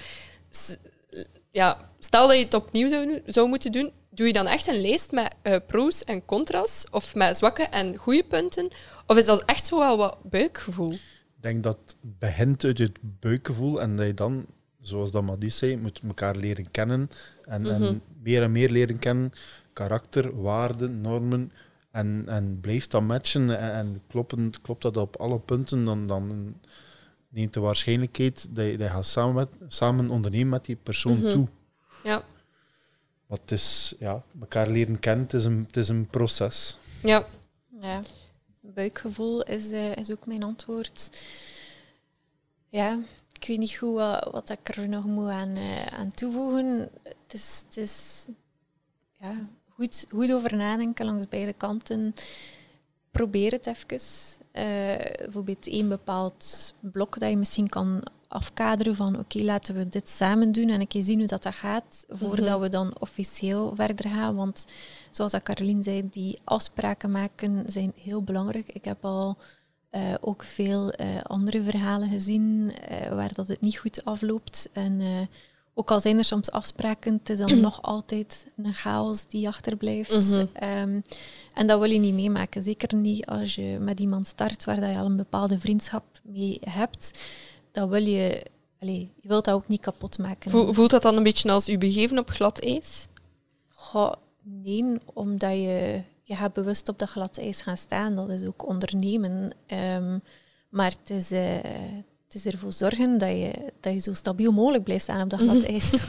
[1.51, 5.11] Ja, stel dat je het opnieuw zou moeten doen, doe je dan echt een lijst
[5.11, 6.85] met uh, pro's en contra's?
[6.91, 8.69] Of met zwakke en goede punten?
[9.05, 10.91] Of is dat echt zo wel wat buikgevoel?
[10.91, 14.45] Ik denk dat het begint uit het buikgevoel en dat je dan,
[14.81, 17.09] zoals dat Madis zei, moet elkaar leren kennen
[17.43, 17.97] en, en mhm.
[18.23, 19.31] meer en meer leren kennen.
[19.73, 21.51] Karakter, waarden, normen.
[21.91, 26.55] En, en blijft dat matchen en, en kloppen, klopt dat op alle punten, dan, dan
[27.29, 31.19] neemt de waarschijnlijkheid dat je, dat je gaat samen, met, samen ondernemen met die persoon
[31.19, 31.31] mhm.
[31.31, 31.47] toe.
[32.03, 32.23] Ja.
[33.27, 36.77] Maar het is, ja, elkaar leren kennen, het is een, het is een proces.
[37.01, 37.25] Ja.
[37.81, 38.01] ja.
[38.59, 41.21] Buikgevoel is, uh, is ook mijn antwoord.
[42.69, 42.99] Ja,
[43.39, 46.89] ik weet niet goed wat, wat ik er nog moet aan, uh, aan toevoegen.
[47.03, 48.25] Het is, het is
[49.19, 52.13] ja, goed, goed over nadenken langs beide kanten.
[53.11, 53.99] Probeer het even.
[54.53, 60.09] Uh, bijvoorbeeld één bepaald blok dat je misschien kan afkaderen van oké, laten we dit
[60.09, 62.59] samen doen en een keer zien hoe dat, dat gaat, voordat mhm.
[62.59, 64.35] we dan officieel verder gaan.
[64.35, 64.67] Want
[65.11, 68.67] zoals dat Caroline zei, die afspraken maken zijn heel belangrijk.
[68.67, 69.37] Ik heb al
[69.91, 74.69] uh, ook veel uh, andere verhalen gezien uh, waar dat het niet goed afloopt.
[74.73, 75.01] En
[75.73, 80.29] ook al zijn er soms afspraken, het is dan nog altijd een chaos die achterblijft.
[80.29, 81.01] Mm um,
[81.53, 82.61] en dat wil je niet meemaken.
[82.61, 86.59] Zeker niet als je met iemand start waar dat je al een bepaalde vriendschap mee
[86.69, 87.19] hebt
[87.71, 88.45] dat wil je,
[88.79, 90.51] je wilt dat ook niet kapot maken.
[90.51, 93.07] Voelt dat dan een beetje als u begeven op glad ijs?
[93.67, 94.13] Goh,
[94.43, 98.15] nee, omdat je, je gaat bewust op dat glad ijs gaan staan.
[98.15, 99.51] Dat is ook ondernemen.
[99.67, 100.21] Um,
[100.69, 101.39] maar het is, uh,
[102.25, 105.39] het is ervoor zorgen dat je, dat je zo stabiel mogelijk blijft staan op dat
[105.39, 105.93] glad ijs.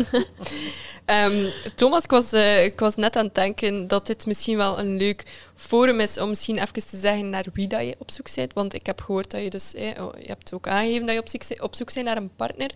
[1.04, 4.78] Ehm, Thomas, ik was, eh, ik was net aan het denken dat dit misschien wel
[4.78, 8.34] een leuk forum is om misschien even te zeggen naar wie dat je op zoek
[8.34, 8.52] bent.
[8.52, 11.20] Want ik heb gehoord dat je dus, eh, oh, je hebt ook aangegeven dat je
[11.20, 12.70] op zoek, op zoek bent naar een partner.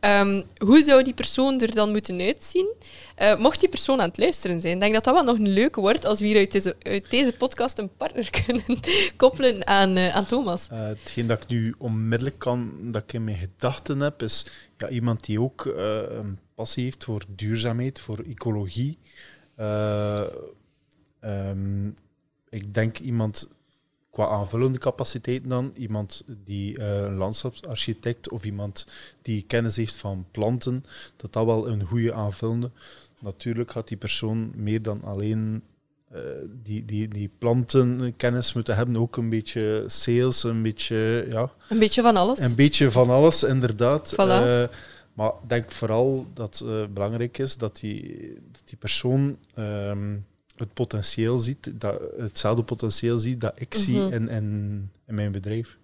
[0.00, 2.74] Ehm, hoe zou die persoon er dan moeten uitzien?
[3.14, 5.76] Eh, mocht die persoon aan het luisteren zijn, denk dat dat wel nog een leuk
[5.76, 8.80] wordt als we hier uit deze, uit deze podcast een partner kunnen
[9.16, 10.68] koppelen aan, uh, aan Thomas.
[10.72, 14.88] Uh, hetgeen dat ik nu onmiddellijk kan, dat ik in mijn gedachten heb, is ja,
[14.88, 18.98] iemand die ook een passie heeft voor duurzaamheid, voor ecologie.
[21.20, 21.96] Um,
[22.50, 23.48] ik denk iemand
[24.10, 28.86] qua aanvullende capaciteiten dan, iemand die uh, een landschapsarchitect of iemand
[29.22, 30.84] die kennis heeft van planten,
[31.16, 32.70] dat dat wel een goede aanvullende.
[33.20, 35.62] Natuurlijk gaat die persoon meer dan alleen
[36.14, 36.20] uh,
[36.62, 41.52] die, die, die plantenkennis moeten hebben, ook een beetje sales, een beetje, ja...
[41.68, 42.38] Een beetje van alles.
[42.38, 44.12] Een beetje van alles, inderdaad.
[44.12, 44.16] Voilà.
[44.16, 44.66] Uh,
[45.12, 48.18] maar ik denk vooral dat het belangrijk is dat die,
[48.52, 49.38] dat die persoon...
[49.58, 50.26] Um,
[50.58, 55.76] het potentieel ziet, dat, hetzelfde potentieel ziet dat ik zie in, in, in, mijn bedrijf.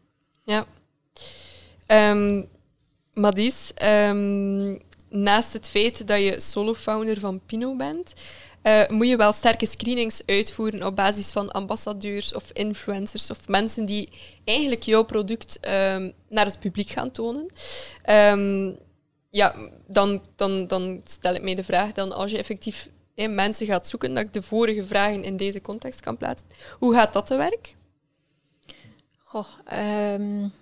[0.45, 0.67] Ja.
[1.87, 2.47] Um,
[3.13, 8.13] Madis, um, naast het feit dat je solo-founder van Pino bent,
[8.63, 13.87] uh, moet je wel sterke screenings uitvoeren op basis van ambassadeurs of influencers of mensen
[13.87, 14.09] die
[14.45, 17.47] eigenlijk jouw product um, naar het publiek gaan tonen.
[19.31, 19.55] ja,
[19.87, 23.89] dan, dan, dan stel ik mij de vraag, dan als je effectief in mensen gaat
[23.89, 26.49] zoeken, dat ik de vorige vragen in deze context kan plaatsen.
[26.79, 27.75] Hoe gaat dat te werk?
[29.19, 29.49] Goh,
[30.15, 30.53] um...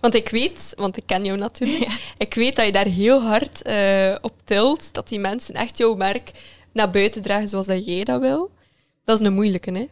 [0.00, 3.66] Want ik weet, want ik ken jou natuurlijk, ik weet dat je daar heel hard
[3.66, 6.30] uh, op tilt, dat die mensen echt jouw merk
[6.72, 8.50] naar buiten dragen zoals dat jij dat wil.
[9.04, 9.86] Dat is een moeilijke, hè?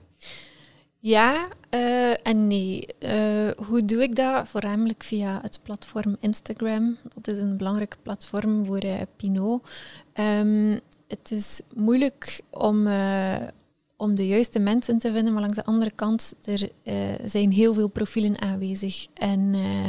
[0.99, 2.87] Ja uh, en nee.
[2.99, 4.49] Uh, hoe doe ik dat?
[4.49, 6.97] Voornamelijk via het platform Instagram.
[7.15, 9.69] Dat is een belangrijk platform voor uh, Pinot.
[10.15, 10.81] Um,
[11.21, 13.35] het is moeilijk om, uh,
[13.97, 16.95] om de juiste mensen te vinden, maar langs de andere kant, er uh,
[17.25, 19.07] zijn heel veel profielen aanwezig.
[19.15, 19.87] En uh,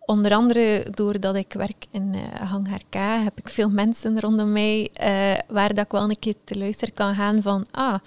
[0.00, 2.94] onder andere doordat ik werk in Hangar K,
[3.24, 4.90] heb ik veel mensen rondom mij
[5.48, 7.98] waar dat ik wel een keer te luisteren kan gaan van ah,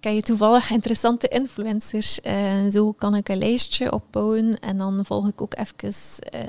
[0.00, 2.20] ken je toevallig interessante influencers?
[2.20, 5.94] En zo kan ik een lijstje opbouwen en dan volg ik ook even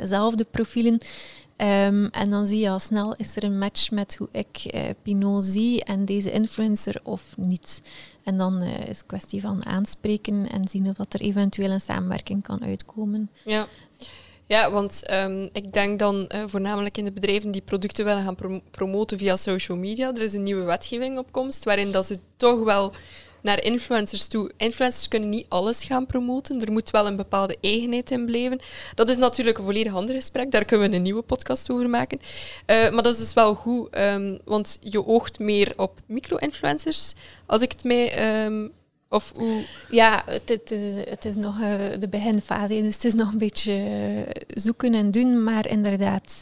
[0.07, 0.99] zelf de profielen
[1.57, 4.81] Um, en dan zie je al snel, is er een match met hoe ik uh,
[5.01, 7.81] Pinot zie en deze influencer of niet.
[8.23, 12.43] En dan uh, is het kwestie van aanspreken en zien of er eventueel een samenwerking
[12.43, 13.29] kan uitkomen.
[13.43, 13.67] Ja.
[14.47, 18.35] Ja, want um, ik denk dan uh, voornamelijk in de bedrijven die producten willen gaan
[18.35, 20.13] prom promoten via social media.
[20.13, 22.93] Er is een nieuwe wetgeving op komst waarin dat ze toch wel
[23.43, 24.51] naar influencers toe.
[24.57, 26.61] Influencers kunnen niet alles gaan promoten.
[26.61, 28.59] Er moet wel een bepaalde eigenheid in blijven.
[28.95, 30.51] Dat is natuurlijk een volledig ander gesprek.
[30.51, 32.19] Daar kunnen we een nieuwe podcast over maken.
[32.21, 32.25] Uh,
[32.65, 37.13] maar dat is dus wel goed, um, want je oogt meer op micro-influencers.
[37.45, 38.45] Als ik het mij...
[38.45, 38.71] Um,
[39.09, 39.31] of?
[39.89, 44.25] Ja, het, het, eh, is nog uh, de beginfase, dus het is nog een beetje
[44.47, 45.43] zoeken en doen.
[45.43, 46.41] Maar inderdaad,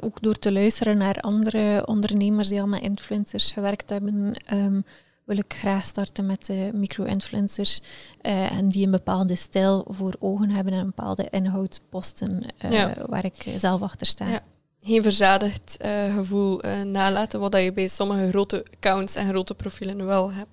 [0.00, 4.84] ook door te luisteren naar andere ondernemers die al met influencers gewerkt hebben, um,
[5.28, 7.80] wil ik graag starten met de micro-influencers
[8.22, 12.86] uh, en die een bepaalde stijl voor ogen hebben en een bepaalde inhoud posten uh,
[13.06, 14.28] waar ik zelf achter sta.
[14.28, 14.42] Ja.
[14.82, 20.32] Geen verzadigd uh, gevoel nalaten, wat je bij sommige grote accounts en grote profielen wel
[20.32, 20.50] hebt.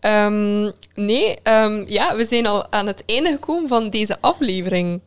[0.00, 5.00] Um, nee, um, ja, we zijn al aan het einde gekomen van deze aflevering.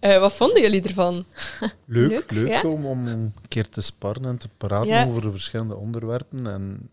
[0.00, 1.14] wat vonden jullie ervan?
[1.86, 2.62] Leuk, leuk, leuk ja?
[2.62, 5.06] om, om een keer te sparren en te praten ja.
[5.06, 6.46] over de verschillende onderwerpen.
[6.46, 6.90] En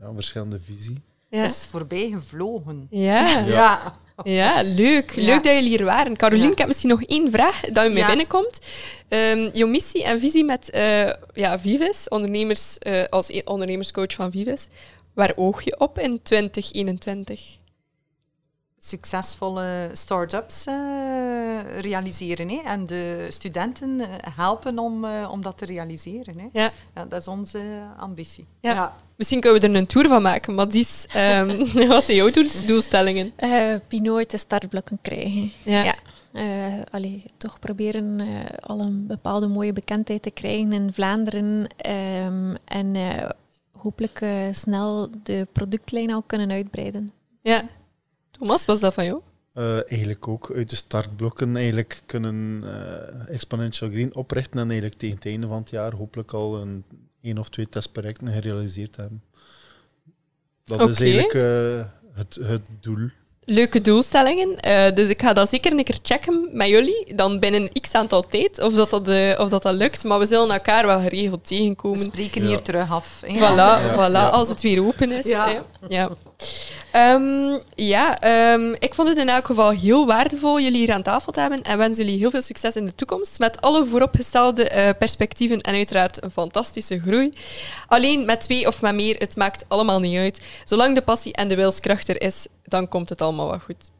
[0.00, 1.02] ja, verschillende visie.
[1.28, 1.44] Ja.
[1.44, 2.86] is voorbij gevlogen.
[2.90, 3.38] Ja.
[3.38, 3.98] ja.
[4.22, 5.14] Ja, leuk.
[5.14, 6.16] Leuk dat jullie hier waren.
[6.16, 8.58] Carolien, ik heb misschien nog één vraag dat u mij binnenkomt.
[9.08, 14.30] Um, jouw missie en visie met uh, ja, Vives, ondernemers, uh, als e-, ondernemerscoach van
[14.30, 14.66] Vives,
[15.14, 17.56] waar oog je op in 2021?
[18.82, 20.74] Succesvolle start-ups uh,
[21.80, 22.60] realiseren hè?
[22.64, 24.00] en de studenten
[24.34, 26.38] helpen om, uh, om dat te realiseren.
[26.38, 26.48] Hè?
[26.52, 26.70] Ja.
[26.94, 27.04] ja.
[27.04, 27.60] dat is onze
[27.96, 28.46] ambitie.
[28.60, 28.72] Ja.
[28.72, 28.94] ja.
[29.16, 32.30] Misschien kunnen we er een tour van maken, maar die is, um, wat zijn jouw
[32.66, 33.30] doelstellingen?
[33.38, 35.52] Uh, Pinot de startblokken krijgen.
[35.64, 35.82] Ja.
[35.82, 35.94] ja.
[36.32, 38.26] Uh, allee, toch proberen uh,
[38.60, 41.68] al een bepaalde mooie bekendheid te krijgen in Vlaanderen.
[42.24, 43.28] Um, en uh,
[43.72, 47.12] hopelijk snel de productlijn al kunnen uitbreiden.
[47.42, 47.62] Ja,
[48.40, 49.20] Thomas, was dat van jou?
[49.54, 55.14] Uh, eigenlijk ook uit de startblokken eigenlijk kunnen uh, Exponential Green oprichten en eigenlijk tegen
[55.16, 56.84] het einde van het jaar hopelijk al een
[57.22, 59.22] één of twee testprojecten gerealiseerd hebben.
[60.64, 63.08] Dat is eigenlijk uh, het, het doel.
[63.44, 64.60] leuke doelstellingen.
[64.60, 67.14] Eh, dus ik ga dat zeker een keer checken met jullie.
[67.14, 70.04] Dan binnen x aantal tijd, of dat dat, eh, of dat, dat lukt.
[70.04, 71.98] Maar we zullen elkaar wel geregeld We tegenkomen.
[71.98, 72.48] spreken Ja.
[72.48, 73.22] hier terug af.
[73.26, 73.34] hè.
[73.36, 74.28] Voilà, Ja, voilà ja.
[74.28, 75.26] als het weer open is.
[75.26, 75.62] Ja.
[76.90, 81.32] Ehm, ja, ehm, ik vond het in elk geval heel waardevol jullie hier aan tafel
[81.32, 84.90] te hebben en wens jullie heel veel succes in de toekomst met alle vooropgestelde eh,
[84.98, 87.32] perspectieven en uiteraard een fantastische groei.
[87.86, 90.40] Alleen met twee of met meer, het maakt allemaal niet uit.
[90.64, 93.90] Zolang de passie en de wilskracht er is, dan komt het allemaal wel goed.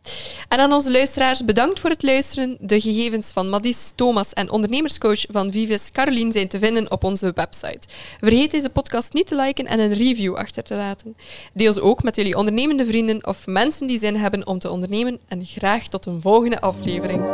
[0.49, 2.57] En aan onze luisteraars, bedankt voor het luisteren.
[2.61, 7.33] De gegevens van Madis, Thomas en ondernemerscoach van Vivis, Caroline, zijn te vinden op onze
[7.35, 7.89] website.
[8.21, 11.17] Vergeet deze podcast niet te liken en een review achter te laten.
[11.53, 15.21] Deel ze ook met jullie ondernemende vrienden of mensen die zin hebben om te ondernemen.
[15.29, 17.25] En graag tot een volgende aflevering.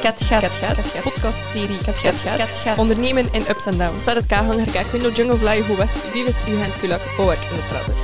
[0.00, 1.02] Ket gaat.
[1.02, 2.78] Podcastserie gaat.
[2.78, 4.02] Ondernemen in ups en downs.
[4.02, 7.62] Start het Kahanger, Kijk, Window, Jungle, Fly, Hoe West, Vivis, Ugen, Kulak, Bowerk in de
[7.62, 7.94] straten.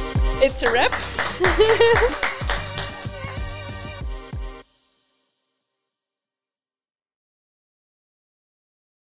[0.41, 0.97] It's a wrap.